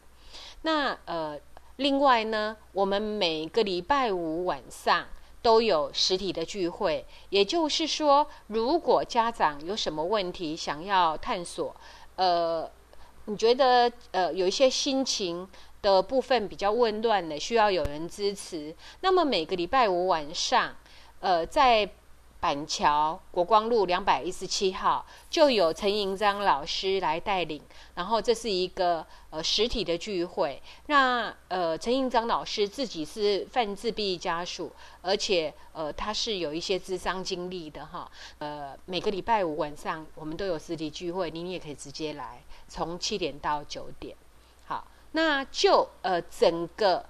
[0.61, 1.39] 那呃，
[1.75, 5.05] 另外呢，我们每个礼拜五晚上。
[5.45, 11.75] 都有实体的聚会，也就是说，如果家长有什么问题想要探索，
[12.15, 12.67] 呃，
[13.25, 15.47] 你觉得呃有一些心情
[15.83, 20.75] 的部分比较混乱的，需要有人支持，那么每个礼拜五晚上，
[21.19, 21.87] 呃，在。
[22.45, 27.59] 板桥国光路两百一十七号就有陈银章老师来带领，
[27.95, 30.61] 然后这是一个呃实体的聚会。
[30.85, 34.71] 那呃陈银章老师自己是犯自闭家属，
[35.01, 38.07] 而且呃他是有一些智商经历的哈。
[38.37, 44.15] 呃每个礼拜五晚上我们都有实体聚会，您也可以直接来，从七点到九点。
[44.67, 47.03] 好，那就呃整个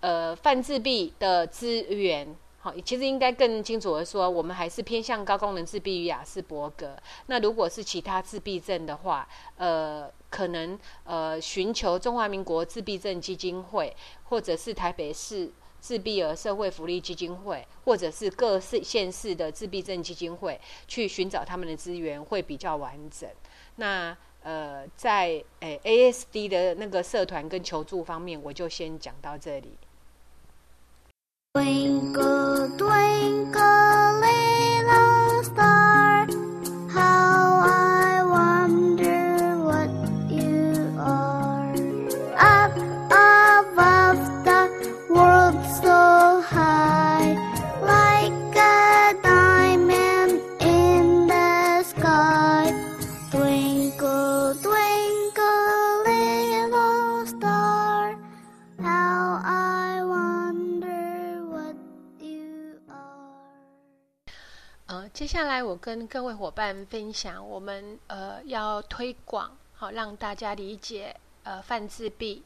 [0.00, 2.34] 呃犯自闭的资源。
[2.64, 6.96] 好，其实应该更清楚的说，我们还是偏向高功能自闭与雅斯伯格。
[7.26, 13.94] 那如果是其他自闭症的话，呃，可能呃寻求中华民国自闭症基金会，
[14.30, 20.58] 或者是台北市自闭儿社会福利基金会，或者是各市县市的自闭症基金会，
[20.88, 23.28] 去寻找他们的资源会比较完整。
[23.76, 29.76] 那呃，在诶 ASD 的那个社团跟求助方面，我就先讲到这里。
[31.56, 36.03] Twinkle, twinkle, little star,
[65.24, 72.44] 接下来我跟各位伙伴分享，我们呃要推广，好让大家理解呃泛自闭，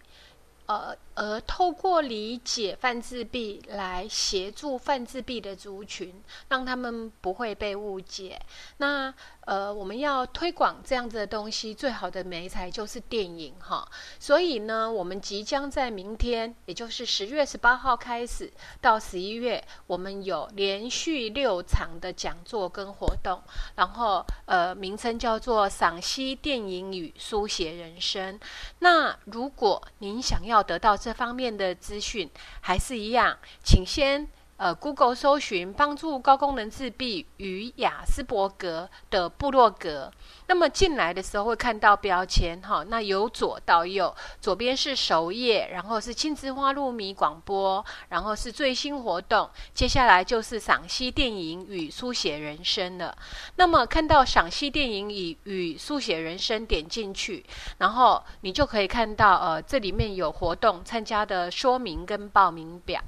[0.66, 8.41] 呃而透过理解泛自闭来协助泛自闭的族群，让他们不会被误解。
[8.76, 9.12] 那
[9.49, 13.88] 呃我们要推广这样子的东西，最好的媒材就是电影哈。
[14.20, 23.42] 所以呢，我们即将在明天，也就是十月十八号开始到十一月，我们有连续六场的讲座跟活动，
[23.74, 28.38] 然后呃，名称叫做“赏析电影与书写人生”。
[28.80, 32.28] 那如果您想要得到这方面的资讯，
[32.61, 34.28] 还是一样，请先。
[34.59, 40.13] 呃，Google 搜寻帮助高功能自闭与雅斯伯格的部落格。
[40.49, 53.17] 那么进来的时候会看到标签哈，那由左到右，左边是首页，然后是亲子花露米广播，然后是最新活动，接下来就是赏析电影与书写人生了。
[53.57, 57.47] 那么看到赏析电影与与书写人生，点进去，
[57.77, 63.01] 然后你就可以看到呃，这里面有活动参加的说明跟报名表。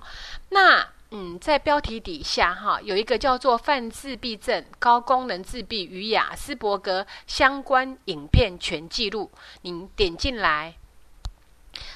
[0.51, 9.31] 那嗯，在标题底下哈，有一个叫做“泛自闭症高功能自闭与雅斯伯格相关影片全记录”，
[9.63, 10.77] 您点进来，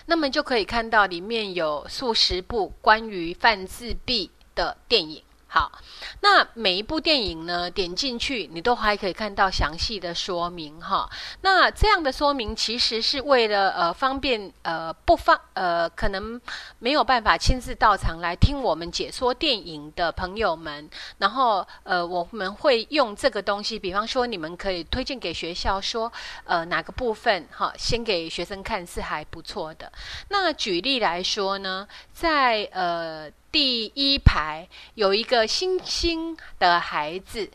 [0.07, 5.24] 那么就可以看到里面有数十部关于泛自闭的电影。
[5.55, 5.71] 好，
[6.21, 11.09] 那每一部电影呢，点进去你都还可以看到详细的说明哈。
[11.43, 16.41] 那这样的说明其实是为了呃方便呃不方呃可能
[16.81, 26.13] 没有办法亲自到场来听我们解说电影的朋友们，然后呃我们会用这个东西，比方说你们可以推荐给学校说
[26.47, 29.93] 呃哪个部分哈，先给学生看是还不错的。
[30.31, 33.31] 那举例来说呢，在呃。
[33.55, 37.49] 第一排有一个星星的孩子，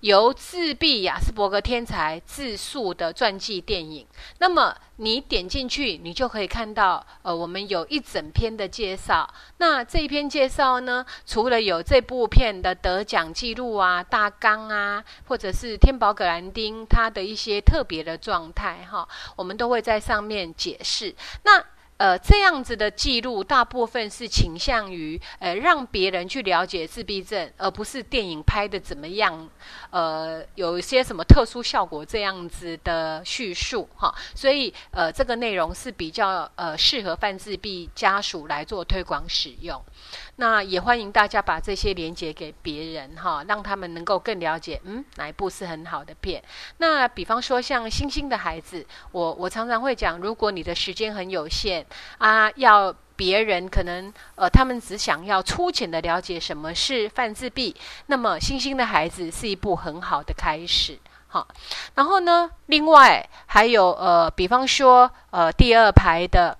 [0.00, 4.06] 由自闭亚斯伯格天才自述的传记电影。
[4.38, 9.28] 那么你点进去，你就可以看到，呃，我们有一整篇的介绍。
[9.58, 21.14] 那这一篇介绍呢，除了有这部片的得奖记录啊、大纲啊，或者是天宝葛兰丁他的一些特别的状态哈，我们都会在上面解释。
[21.42, 21.62] 那
[22.02, 29.48] 呃，这样子的记录大部分是倾向于呃让别人去了解自闭症，而不是电影拍的怎么样，
[29.90, 34.12] 呃，有一些什么特殊效果这样子的叙述哈。
[34.34, 39.80] 所以呃，这个内容是比较呃适合犯自闭家属来做推广使用。
[40.36, 46.42] 那也欢迎大家把这些连接给别人哈，让他们能够更了解，嗯，哪一部是很好的片。
[46.78, 51.86] 那比方说像星星的孩子，我我常常会讲，如果你的时间很有限
[52.18, 57.74] 啊，要别人可能呃，他们只想要粗浅的了解什么是犯自闭，
[58.06, 60.98] 那么星星的孩子是一部很好的开始。
[61.28, 61.46] 好，
[61.94, 66.58] 然后呢，另外还有呃，比方说呃，第二排的。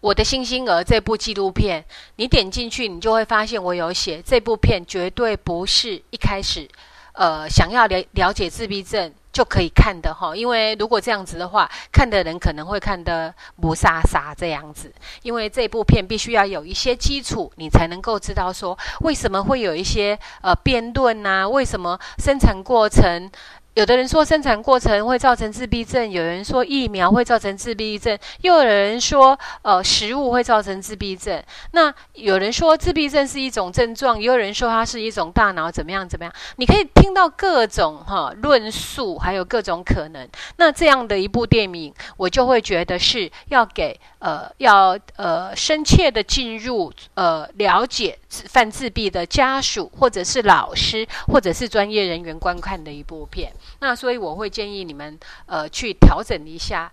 [0.00, 1.84] 我的星星儿这部纪录片，
[2.16, 6.66] 你点进去，你就会发现我有写这部片绝对不是一开始，
[7.14, 10.34] 呃，想要了了解自闭症就可以看的哈。
[10.36, 14.92] 因为如果这样子的话，看的人可能会看得不飒飒这样子。
[15.22, 23.30] 因为这部片必须要有一些基础，你才能够知道说为什么会有一些呃辩论呐，为什么生产过程。
[23.74, 31.42] 有的人说生产过程会造成自闭症，有人说疫苗会造成自闭症，又有人说呃食物会造成自闭症。
[31.72, 36.32] 那有人说自闭症是一种症状，也有人说它是一种大脑怎么样怎么样。
[36.54, 40.28] 你可以听到各种哈论述，还有各种可能。
[40.56, 53.52] 那这样的一部电影，我就会觉得是要给呃要呃深切的进入呃了解犯自闭的家属，或者是老师，或者是专业人员观看的一部片。
[53.80, 56.90] 那所以我会建议你们呃去调整一下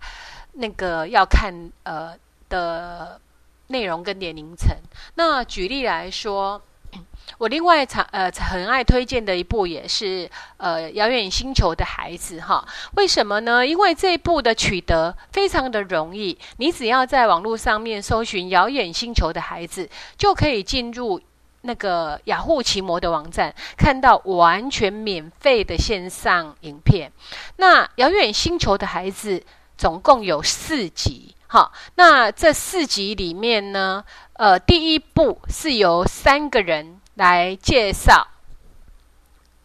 [0.52, 1.52] 那个要看
[1.84, 2.14] 呃
[2.48, 3.20] 的
[3.68, 4.76] 内容跟年龄层。
[5.14, 6.60] 那举例来说，
[7.38, 12.66] 我另外常呃很爱推荐的一部也是呃遥远星球的孩子哈。
[12.96, 13.66] 为什么呢？
[13.66, 21.20] 因为这一部的取得非常的容易，你只要在网络上面搜寻遥远星球的孩子，就可以进入。
[21.62, 27.10] 那个雅虎奇摩的网站看到完全免费的线上影片。
[27.56, 29.42] 那遥远星球的孩子
[29.76, 34.04] 总共有四集，哈，那这四集里面呢，
[34.34, 38.28] 呃，第一部是由三个人来介绍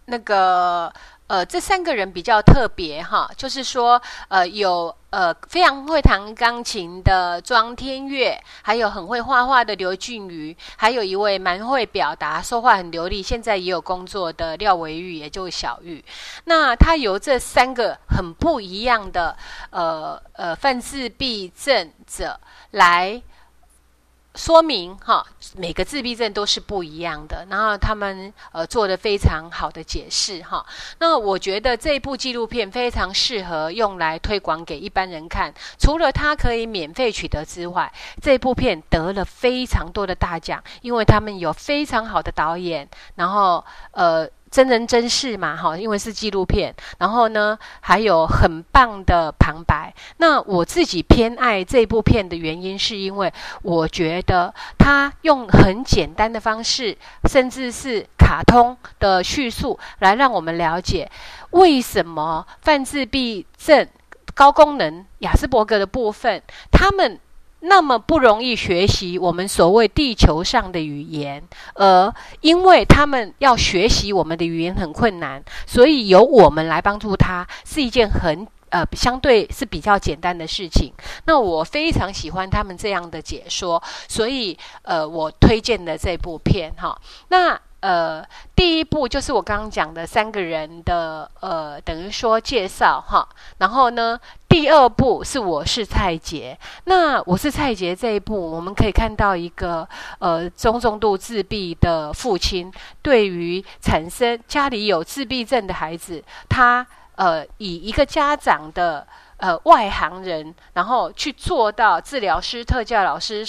[0.06, 0.92] 那个。
[1.28, 16.06] 呃，这三个人比较特别哈，就是说，呃，有呃非常会弹钢琴的庄天月，还有很会画画的刘俊宇，还有一位蛮会表达、说话很流利，现在也有工作的廖维玉，也就是小玉。
[16.46, 19.36] 那他由这三个很不一样的
[19.72, 22.40] 呃呃犯自闭症者
[22.70, 23.20] 来。
[24.38, 25.26] 说明哈，
[25.56, 30.64] 每个自闭症都是不一样的，然后他们呃做的非常好的解释哈。
[31.00, 44.30] 那我觉得这部纪录片非常适合用来推广给一般人看，除了它可以免费取得之外，这部片得了非常多的大奖，因为他们有非常好的导演，然后呃。
[44.50, 49.94] 真人真事嘛，哈，因为是纪录片，然后呢，还有很棒的旁白。
[50.18, 53.32] 那我自己偏爱这部片的原因，是因为
[53.62, 56.98] 我觉得他用很简单的方式，
[57.30, 61.10] 甚至是卡通的叙述，来让我们了解
[61.52, 63.88] 为什么犯自闭症、
[64.34, 66.42] 高功能雅斯伯格的部分，
[66.72, 67.20] 他们。
[67.70, 71.44] 那么不容易学习我们所谓地球上的语言，
[71.76, 80.94] 而因为他们要学习我们的语言很困难，所以由我们来帮助他是一件很呃相对是比较简单的事情。
[81.26, 86.98] 那我非常喜欢他们这样的解说，所以呃我推荐的这部片哈。
[87.28, 94.18] 那呃第一部就是我刚刚讲的三个人的呃等于说介绍哈，然后呢。
[94.58, 99.88] 第二部是我是蔡杰，那我是蔡杰这一部，我们可以看到一个
[100.18, 102.72] 呃中重度自闭的父亲，
[103.04, 106.84] 对于产生家里有自闭症的孩子，他
[107.18, 109.06] 呃以一个家长的
[109.38, 113.46] 呃外行人，然后去做到治疗师、特教老师、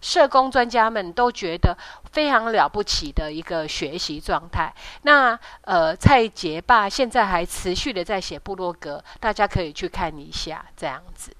[0.00, 1.76] 社工专家们都觉得。
[2.12, 4.70] 非常了不起的一个学习状态。
[5.00, 11.34] 那呃，蔡杰爸现在还持续的在写部落格，大家可以去看一下这样子。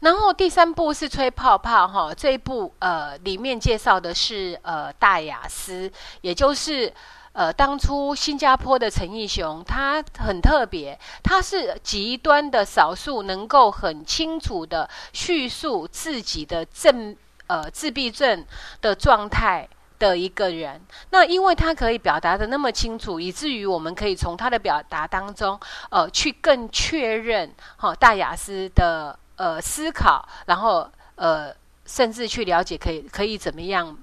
[0.00, 5.88] 然后第三部是吹泡泡哈，这一部呃里面介绍的是呃大雅思，
[6.22, 6.92] 也就是
[7.36, 17.14] 呃当初新加坡的陈义雄，他很特别，他是极端的少数能够很清楚的叙述自己的症。
[17.48, 18.44] 呃，自闭症
[18.80, 19.68] 的状态
[20.00, 20.80] 的一个人，
[21.10, 25.56] 那因为他可以表达的那么清楚，以至于我们可以从他的表达当中，
[25.90, 33.96] 呃，去更确认哈大雅思的呃思考，然后呃，甚至去了解可以可以怎么样。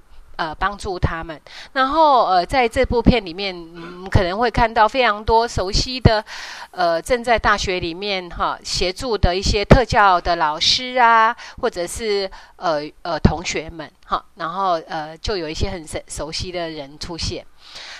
[0.43, 1.39] 呃，帮助他们。
[1.71, 6.23] 然后，呃，在这部片里面，嗯，可能会看到非常多熟悉的，
[6.71, 14.21] 呃，正在大学里面哈协助的一些特教的老师啊，或者是呃呃同学们哈。
[14.35, 17.45] 然后，呃，就有一些很熟熟悉的人出现。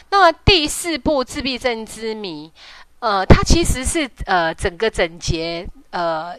[0.09, 2.51] 那第四部《自闭症之谜》，
[2.99, 6.35] 呃，它其实是呃整个整节呃。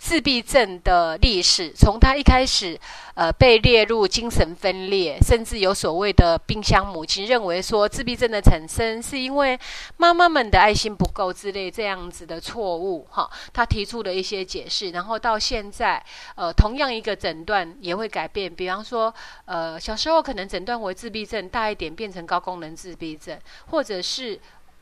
[0.00, 2.76] 自闭症的历史，从他一开始，
[3.14, 9.56] 呃，被列入精神分裂，甚至有所谓的冰箱母亲认为说，自闭症的产生是因为
[9.98, 16.02] 妈妈们的爱心不够之类这样子的错误，哈，他提出了一些解释，然后到现在，
[16.34, 24.40] 呃，同样一个诊断也会改变，比方说，呃，小时候可能诊断为自闭症，大一点变成高功能自闭症，或者是。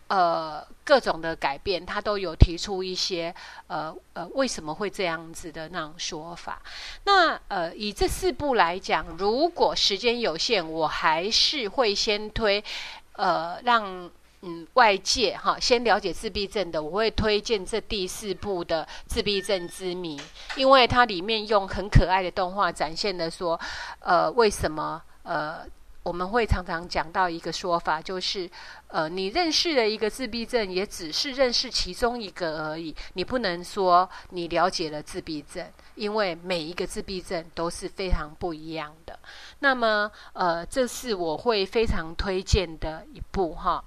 [0.09, 3.35] 呃，各种的改变，他都有提出一些
[3.67, 6.63] 呃呃，为什么会这样子的那种说法。
[7.05, 12.65] 那呃，以这四部来讲，如果时间有限，我还是会先推
[13.13, 20.17] 呃，让嗯外界哈先了解自闭症的，我会推荐这第四部的《自闭症之谜》，
[20.57, 23.61] 因为它里面用很可爱的动画展现了说，
[24.01, 25.67] 呃，为什么呃。
[26.03, 28.51] 我们会常常讲到一个说法，就是，
[28.87, 32.95] 呃，你认识了一个自闭症，也只是认识其中一个而已。
[33.13, 39.19] 你不能说你了解了自闭症，因为每一个自闭症都是非常不一样的。
[39.59, 43.85] 那么，呃，这是我会非常推荐的一部哈。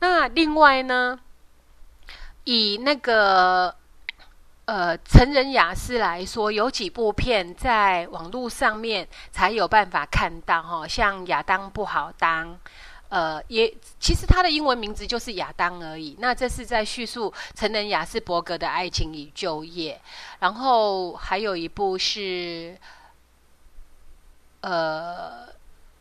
[0.00, 1.20] 那另外呢，
[2.44, 3.76] 以那个。
[4.70, 12.54] 呃，成人雅思来说，有几部片在网络上面才有办法看到哈，像《亚当不好当》，
[13.08, 16.14] 呃，也其实它的英文名字就是亚当而已。
[16.20, 20.00] 那这是在叙述成人雅思伯格的爱情与就业，
[20.38, 22.78] 然后还有一部是，
[24.60, 25.49] 呃。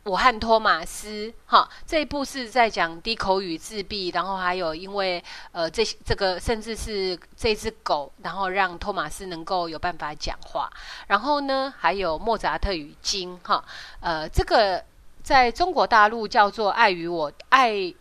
[0.09, 10.67] 我和托马斯，哈，这一部是在讲低口语自闭，然后还有因为呃这这个甚至是这只狗，然后让托马斯能够有办法讲话，
[11.05, 13.63] 然后呢还有莫扎特与金，哈，
[13.99, 14.83] 呃这个
[15.21, 17.93] 在中国大陆叫做爱与我爱。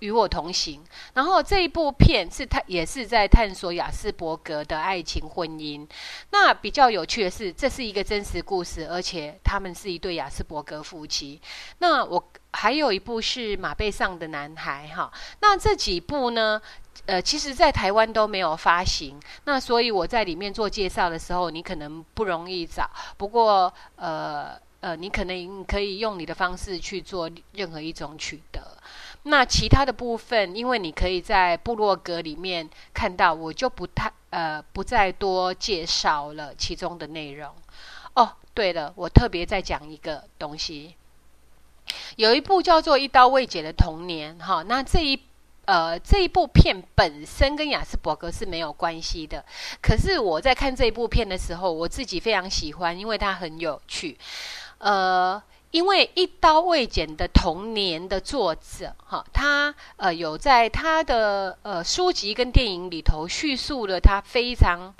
[0.00, 0.82] 与我同行，
[1.14, 5.86] 然后这一部片是他也是在探索雅斯伯格的爱情婚姻。
[6.30, 11.40] 那比较有趣的是，这是一个真实故事，而且他们是一对雅斯伯格夫妻。
[11.78, 15.12] 那我还有一部是马背上的男孩，哈。
[15.40, 16.60] 那这几部呢，
[17.06, 19.20] 呃，其实在台湾都没有发行。
[19.44, 22.88] 那所以我在里面做介绍的时候，你可能不容易找。
[23.16, 28.78] 不过，呃呃，你可能可以用你的方式去做任何一种取得。
[29.24, 37.52] 那其他的部分，因为你可以在部落格里面看到，我就不太呃不再多介绍了其中的内容。
[38.14, 40.94] 哦，对了，我特别再讲一个东西，
[42.16, 44.64] 有一部叫做《一刀未剪的童年》哈。
[44.66, 45.20] 那这一
[45.66, 49.44] 呃这一部片本身跟雅斯伯格是没有关系的，
[49.82, 54.16] 可是我在看这一部片的时候，我自己非常喜欢，因为它很有趣，
[54.78, 55.42] 呃。
[55.70, 64.92] 因为一刀未剪的童年的作者，哈，他呃有在他的呃书籍跟电影里头叙述了他非常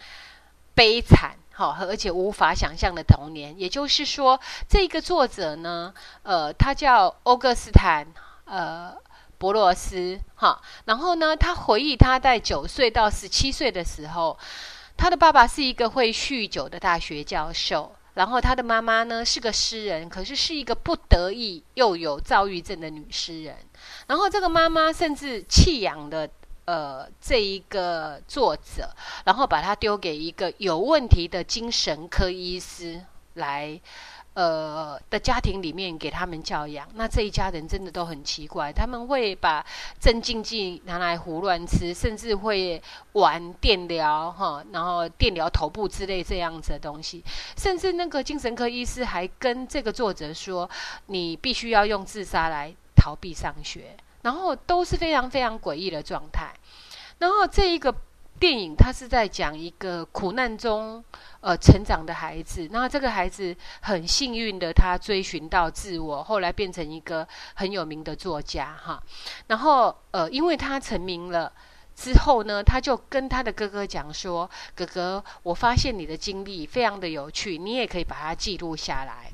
[0.73, 3.59] 悲惨，哈，而且无法想象的童年。
[3.59, 5.93] 也就是说，这个作者呢，
[6.23, 8.07] 呃，他叫欧格斯坦，
[8.45, 8.95] 呃，
[9.39, 14.39] 博罗斯，哈，然后呢，他回忆他在九岁到十七岁的时候，
[14.97, 17.97] 他的爸爸是一个会酗酒的大学教授。
[18.21, 23.57] 然后他的妈妈呢是个诗人，可是是一个不得意又有躁郁症的女诗人。
[24.07, 26.29] 然后这个妈妈甚至弃养了
[26.67, 28.95] 呃这一个作者，
[29.25, 33.01] 然后把他丢给一个有问题的精神科医师
[33.33, 33.81] 来。
[34.35, 39.65] 呃的家庭里面给他们教养，那这一家人真的都很奇怪，他们会把
[39.99, 42.81] 镇静剂拿来胡乱吃，甚至会
[43.13, 47.25] 玩电疗哈，然后电疗头部之类这样子的东西，
[47.57, 50.71] 甚至那个精神科医师还跟这个作者说，
[51.07, 56.53] 你必须要用自杀来逃避上学，然后都是非常非常诡异的状态，
[57.19, 57.95] 然后这一个。
[58.39, 61.05] 电影它是在讲一个苦难中
[61.41, 69.03] 呃成长的孩子，那这个孩子很幸运的，他追寻到自我，后来变成一个很有名的作家哈。
[69.49, 71.53] 然后呃，因为他成名了
[71.95, 79.31] 之后呢，他就跟他的哥哥讲说：“哥哥，我发现你的经历非常的有趣，你也可以把它记录下来。”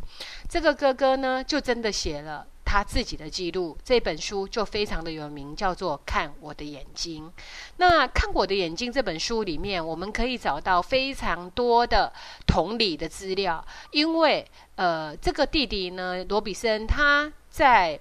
[0.51, 2.45] 这个哥哥呢，就真的写了。
[2.67, 7.29] 他自己的记录，这本书就非常的有名，叫做《看我的眼睛》。
[7.77, 12.13] 那《看我的眼睛》这本书里面，我们可以找到非常多的
[12.45, 14.45] 同理的资料，因为
[14.75, 17.99] 呃，这个弟弟呢，罗比森他在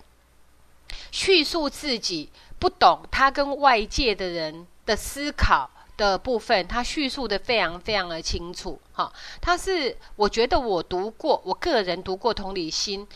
[1.11, 8.82] 叙述自己不懂他跟外界的人的思考的部分，他叙述的非常非常的清楚。
[8.93, 13.07] 哈，他是我觉得我读过，我个人读过同理心。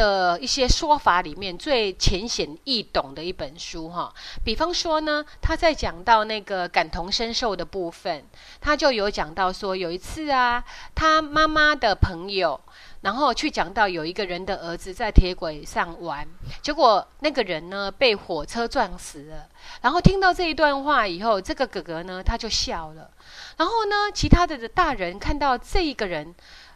[0.00, 4.10] 的一些说法里面最浅显易懂的一本书哈，
[4.42, 8.24] 比方说呢，他在讲到那个感同身受的部分，
[8.62, 12.58] 他就有讲到说，有一次啊，他妈妈的朋友，
[13.02, 16.26] 然后去讲到有一个人的儿子在铁轨上玩，
[16.62, 19.46] 结果那个人呢被火车撞死了。
[19.82, 23.10] 然后听到这一段话以后，这个哥哥呢他就笑了，
[23.58, 26.34] 然后呢，其他的大人看到这一个人。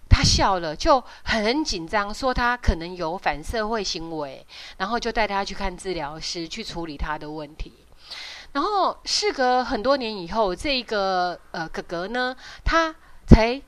[0.09, 4.47] 他笑了，就很紧张，说他可能有反社会行为，
[4.77, 7.73] 然后就带他去看治疗师，去处理他的问题。
[8.53, 12.95] 然后事隔很多年以后，这个呃哥哥呢，他
[13.27, 13.61] 才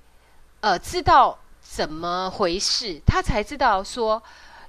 [0.61, 4.22] 呃知道怎么回事，他才知道说，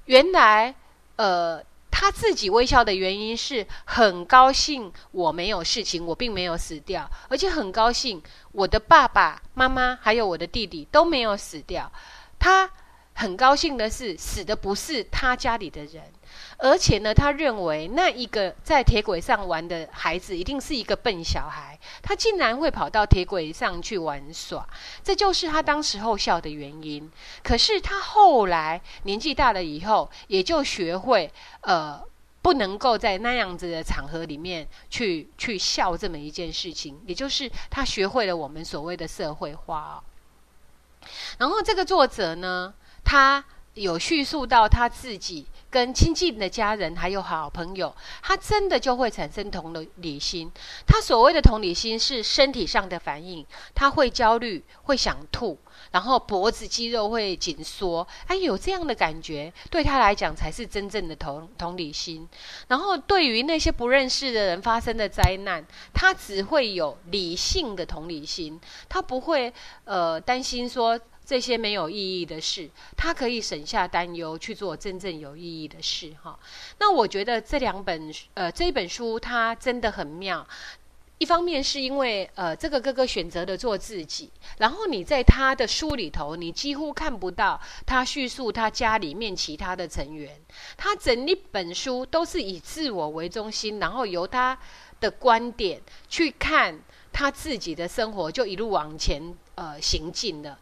[0.06, 0.74] 原来
[1.16, 1.62] 呃。
[2.00, 8.22] 他自己微笑的原因是很高兴我没有事情，我并没有死掉，而且很高兴
[8.52, 11.90] 我的爸爸妈妈还有我的弟弟都没有死掉。
[12.38, 12.70] 他
[13.18, 16.04] 很高兴的是，死的不是他家里的人。
[16.58, 24.64] 而且呢，他认为那一个在铁轨上玩的孩子一定是一个笨小孩，他竟然会跑到铁轨上去玩耍，
[25.02, 27.10] 这就是他当时候笑的原因。
[27.42, 31.28] 可是他后来年纪大了以后，也就学会
[31.62, 32.00] 呃，
[32.40, 40.04] 不能够在那样子的场合里面去去笑这么一件事情，也就是他学会了我们所谓的社会化。
[41.38, 42.74] 然后这个作者呢，
[43.08, 43.42] 他
[43.72, 45.46] 有叙述到他自己。
[45.70, 50.50] 跟亲近的家人还有好朋友，他真的就会产生同理心。
[50.86, 53.44] 他所谓的同理心是身体上的反应，
[53.74, 55.58] 他会焦虑，会想吐，
[55.90, 58.06] 然后脖子肌肉会紧缩。
[58.28, 62.26] 哎，有这样的感觉，对他来讲才是真正的同同理心。
[62.68, 69.52] 然后对于那些不认识的人发生的灾难，他只会有理性的同理心，他不会
[69.84, 70.98] 呃担心说。
[71.28, 76.10] 这些没有意义的事，他可以省下担忧去做真正有意义的事。
[76.22, 76.38] 哈，
[76.78, 80.48] 那我觉得这两本呃这一本书它真的很妙。
[81.18, 90.34] 一方面是因为呃这个哥哥选择的做自己，然后你在他的书里头，你几乎看不到他叙述他家里面其他的成员。
[90.78, 94.58] 他整一本书都是以自我为中心，然后由他
[94.98, 96.80] 的观点去看
[97.12, 99.20] 他自己的生活，就一路往前
[99.56, 100.56] 呃行进了。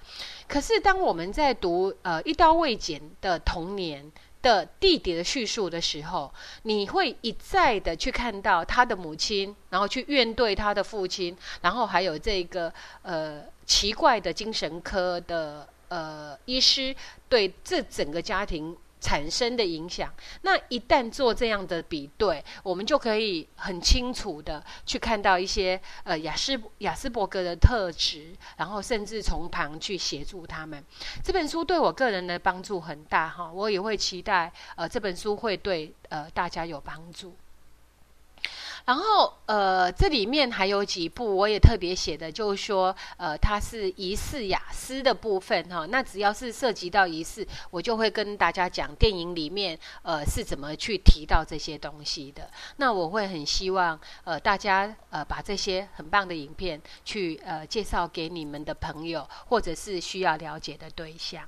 [0.48, 6.32] 可是，当我们在读呃一刀未剪的童年的弟弟的叙述的时候，
[6.62, 12.72] 你会一再的去看到他的母亲，然后去怨对他的父亲，然后还有这个
[13.02, 16.94] 呃奇怪的精神科的呃医师
[17.28, 18.76] 对这整个家庭。
[19.06, 30.82] 产生的影响，那一旦做这样的比对，我们就可以很清楚的去看到一些呃雅斯雅斯伯格的特质，然后甚至从旁去协助他们。
[31.22, 37.36] 这本书对我个人的帮助很大哈，我也会期待呃这本书会对呃大家有帮助。
[38.86, 45.84] 然后，呃，这里面还有几部我也特别写的，就是说，呃，它是疑似雅思的部分哈。
[45.86, 52.48] 那只要是涉及到疑似，我就会跟大家讲电影里面，呃，是怎么去提到这些东西的。
[52.76, 61.42] 那我会很希望，呃，大家呃把这些很棒的影片去呃介绍给你们的朋友，或者是需要了解的对象。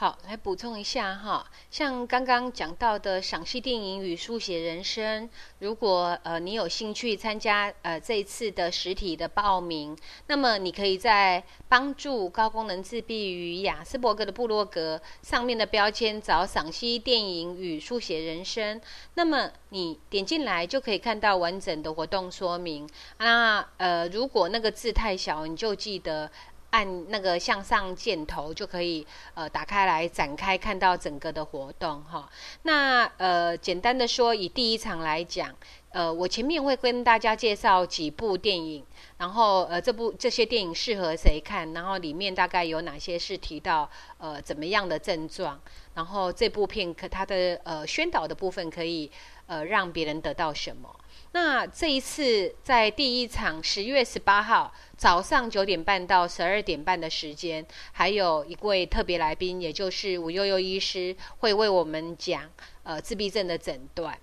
[0.00, 5.28] 好，来补充一下哈，像刚刚讲到的赏析电影与书写人生，
[5.58, 9.94] 如果呃你有兴趣参加呃这一次的实体的报名，
[10.28, 18.80] 那么你可以在帮助高功能自闭与雅斯伯格的部落格上面的标签找赏析电影与书写人生，
[19.16, 22.88] 那么你点进来就可以看到完整的活动说明。
[23.18, 26.30] 那呃如果那个字太小，你就记得。
[26.70, 32.30] 按那个向上箭头就可以呃打开来展开看到整个的活动哈。
[32.62, 35.54] 那呃简单的说，以第一场来讲，
[35.90, 38.84] 呃我前面会跟大家介绍几部电影，
[39.18, 45.60] 然后呃这部这些电影适合谁看，然后里面大概有哪些是提到呃怎么样的症状，
[45.94, 49.10] 然后这部片可它的呃宣导的部分可以
[49.46, 50.94] 呃让别人得到什么。
[51.32, 62.50] 那这一次在第一场十月十八号早上九点半到十二点半的时间，还有一位特别来宾，也就是吴悠悠医师，会为我们讲
[62.82, 64.18] 呃自闭症的诊断。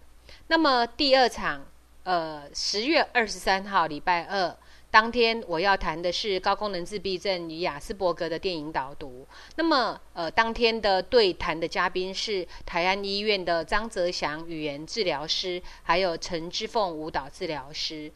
[0.48, 1.66] 那么第二场
[2.04, 4.56] 呃十月二十三号礼拜二。
[4.90, 9.28] 当天我要谈的是高功能自闭症与雅斯伯格的电影导读。
[9.58, 18.12] 那么，呃，当天的对谈的嘉宾是台安医院的张泽祥语言治疗师，还有陈之凤舞蹈治疗师。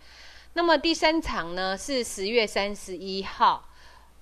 [0.54, 3.70] 那么第三场呢是十月三十一号，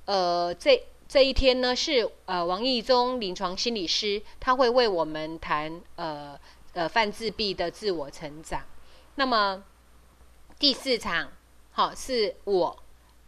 [0.05, 6.37] 呃，这这一天呢是呃王义忠临床心理师，他会为我们谈呃
[6.73, 8.63] 呃犯自闭的自我成长。
[9.15, 9.63] 那么
[10.57, 11.31] 第四场。
[11.79, 12.77] 好，是我，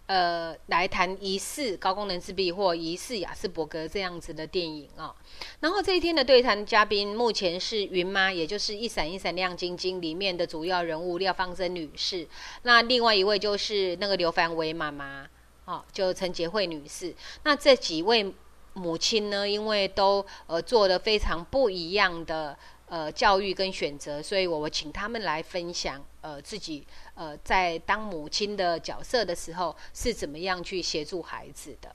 [0.07, 5.15] 呃，来谈疑似高功能自闭或疑似雅斯伯格这样子的电影啊。
[5.61, 12.27] 然后这一天的对谈嘉宾目前是云妈，也就是《一闪一闪亮晶晶》里面的主要人物廖芳珍女士。
[12.63, 15.25] 那另外一位就是那个刘凡伟妈妈，
[15.63, 17.15] 好，就陈洁慧女士。
[17.43, 18.33] 那这几位
[18.73, 22.57] 母亲呢，因为都呃做了非常不一样的。
[22.91, 26.85] 呃，教育跟选择，所以我我请他们来分享，呃，自己
[27.15, 31.89] 呃在当母亲的角色的时候是怎么样去协助孩子的。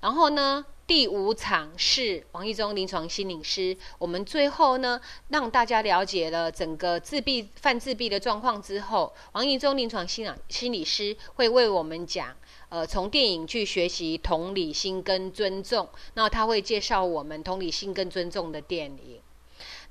[0.00, 3.76] 然后呢，第五场是王一中临床心理师。
[3.98, 4.98] 我们最后呢，
[5.28, 12.34] 让大家了解了整个自闭犯自闭的状况之后，王一中临床心理心理师会为我们讲，
[12.70, 15.86] 呃，从电影去学习同理心跟尊重。
[16.14, 19.20] 那他会介绍我们同理心跟尊重的电影。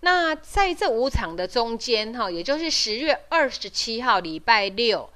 [0.02, 5.10] 那在这五场的中间，哈，也就是十月二十七号礼拜六。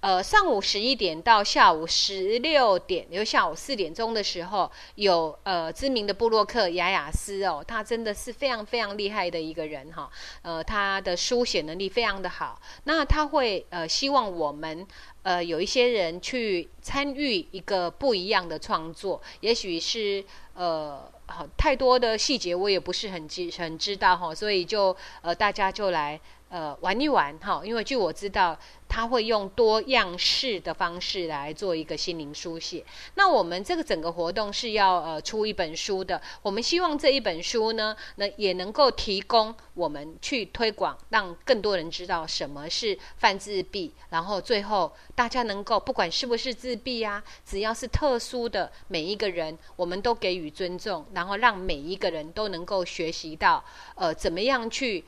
[0.00, 10.10] 呃，上午十一点到下午十六点，就下午四点钟的时候，有呃知名的布洛克雅雅斯哦，他真的是非常非常厉害的一个人哈，
[10.42, 12.60] 呃，他的书写能力非常的好。
[12.84, 14.86] 那他会呃希望我们
[15.22, 26.20] 呃有一些人去参与一个不一样的创作，也许是呃好太多的细节我也不是很知很知道哈，所以就呃大家就来。
[26.50, 28.58] 呃，玩一玩哈，因为据我知道，
[28.88, 32.84] 他会用多样式的方式来做一个心灵书写。
[33.14, 55.04] 那我们这个整个活动是要呃出一本书的，我们希望这一本书呢，那也能够提供我们去推广，让更多人知道什么是犯自闭，然后最后大家能够不管是不是自闭啊，只要是特殊的每一个人，我们都给予尊重，然后让每一个人都能够学习到呃怎么样去。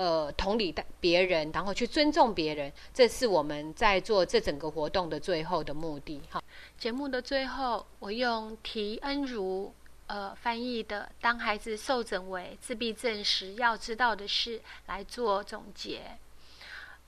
[0.00, 6.22] 呃，同理的别人，然后去尊重别人，这是我们在做这整个活动的最后的目的。
[6.30, 6.40] 好，
[6.78, 9.74] 节目的最后，我用提恩如
[10.06, 16.16] 呃翻译的《当孩子受诊为自闭症时要知道的事》来做总结。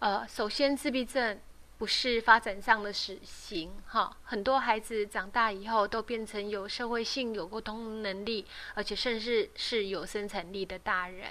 [0.00, 1.38] 呃，首先，自闭症
[1.80, 11.30] 不是发展上的死刑，哈，很多孩子长大以后都变成有社会性、有沟通能力，而且甚至是有生产力的大人。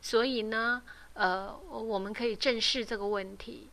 [0.00, 0.82] 所以呢。
[1.12, 3.68] 呃，我们可以正视这个问题。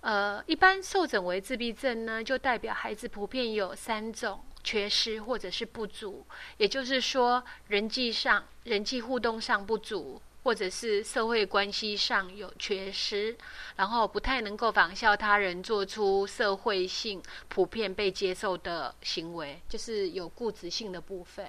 [0.00, 13.36] 呃，一般受诊为自闭症呢，就代表孩子普遍有三种缺失或者是不足，也就是说，人际上、人际互动上不足，或者是社会关系上有缺失，
[13.76, 21.46] 然后不太能够仿效他人做出社会性普遍被接受的行为，就是有固执性的部分。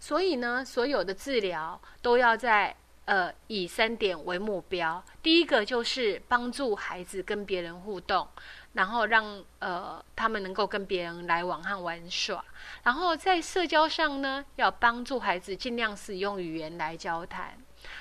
[0.00, 2.76] 所以呢，所有的治疗都要在。
[3.08, 5.02] 呃，以三点为目标。
[5.22, 8.28] 第一个就是帮助孩子跟别人互动，
[8.74, 12.44] 然后让呃他们能够跟别人来往和玩耍。
[12.82, 17.56] 然后在社交上呢，要帮助孩子尽量使用语言来交谈。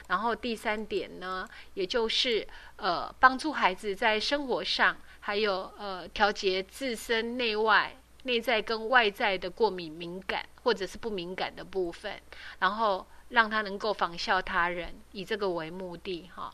[0.08, 12.22] 然后第三点呢，也就是呃帮助孩子在生活上还有呃调节自身内外内在跟外在的过敏敏感或者是不敏感的部分，
[12.60, 13.06] 然后。
[13.30, 16.50] 让他能够仿效他人，以这个为目的，哈。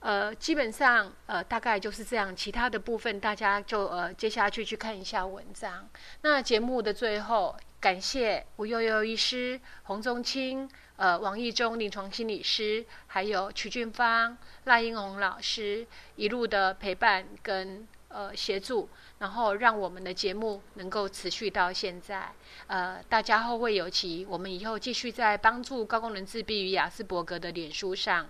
[0.00, 2.36] 呃，基本上，呃，大概就是这样。
[2.36, 5.88] 其他的部分，大家就呃，接下去去看一下文章。
[6.20, 10.68] 那节目的最后，感谢吴悠悠医师、洪宗清、
[10.98, 15.86] 呃，王义忠临床心理师，还有曲俊芳、赖英红老师
[16.16, 18.88] 一路的陪伴跟呃协助。
[19.18, 22.30] 然后让我们的节目能够持续到现在，
[22.68, 24.24] 呃，大家后会有期。
[24.30, 28.28] 我们以后继续在帮助高功能自闭与雅斯伯格的脸书上，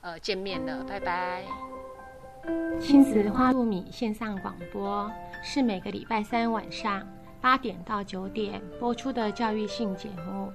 [0.00, 1.42] 呃，见面了，拜拜。
[2.80, 5.10] 亲子花露米线上广播
[5.42, 7.04] 是每个礼拜三晚上
[7.40, 10.52] 八点到九点播出的教育性节目。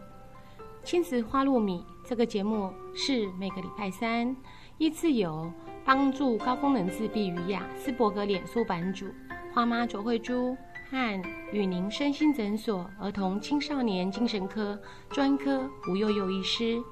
[0.84, 4.36] 亲子花露米这个节目是每个礼拜三
[4.78, 5.50] 依次由
[5.86, 9.06] 帮助高功能自闭与雅斯伯格脸书版主。
[9.54, 10.58] 花妈卓慧珠
[10.90, 11.24] 和
[11.54, 14.78] 与您身心诊所儿童青少年精神科
[15.10, 16.84] 专科吴幼幼医师，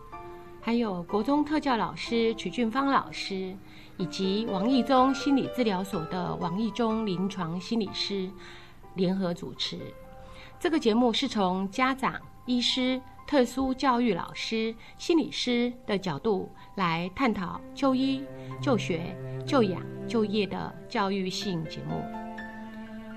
[0.62, 3.54] 还有国中特教老师曲俊芳老师，
[3.98, 8.32] 以及王义中心理治疗所的王义中临床心理师
[8.96, 9.78] 联合主持。
[10.62, 18.24] 这个节目是从家长、医师、特殊教育老师、心理师的角度来探讨就医、
[18.62, 19.16] 就学、
[19.46, 22.04] 就养、就业的教育性节目。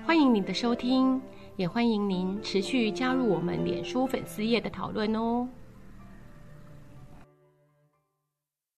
[0.05, 1.21] 欢迎您的收听，
[1.57, 5.47] 也欢迎您持续加入我们脸书粉丝页的讨论哦。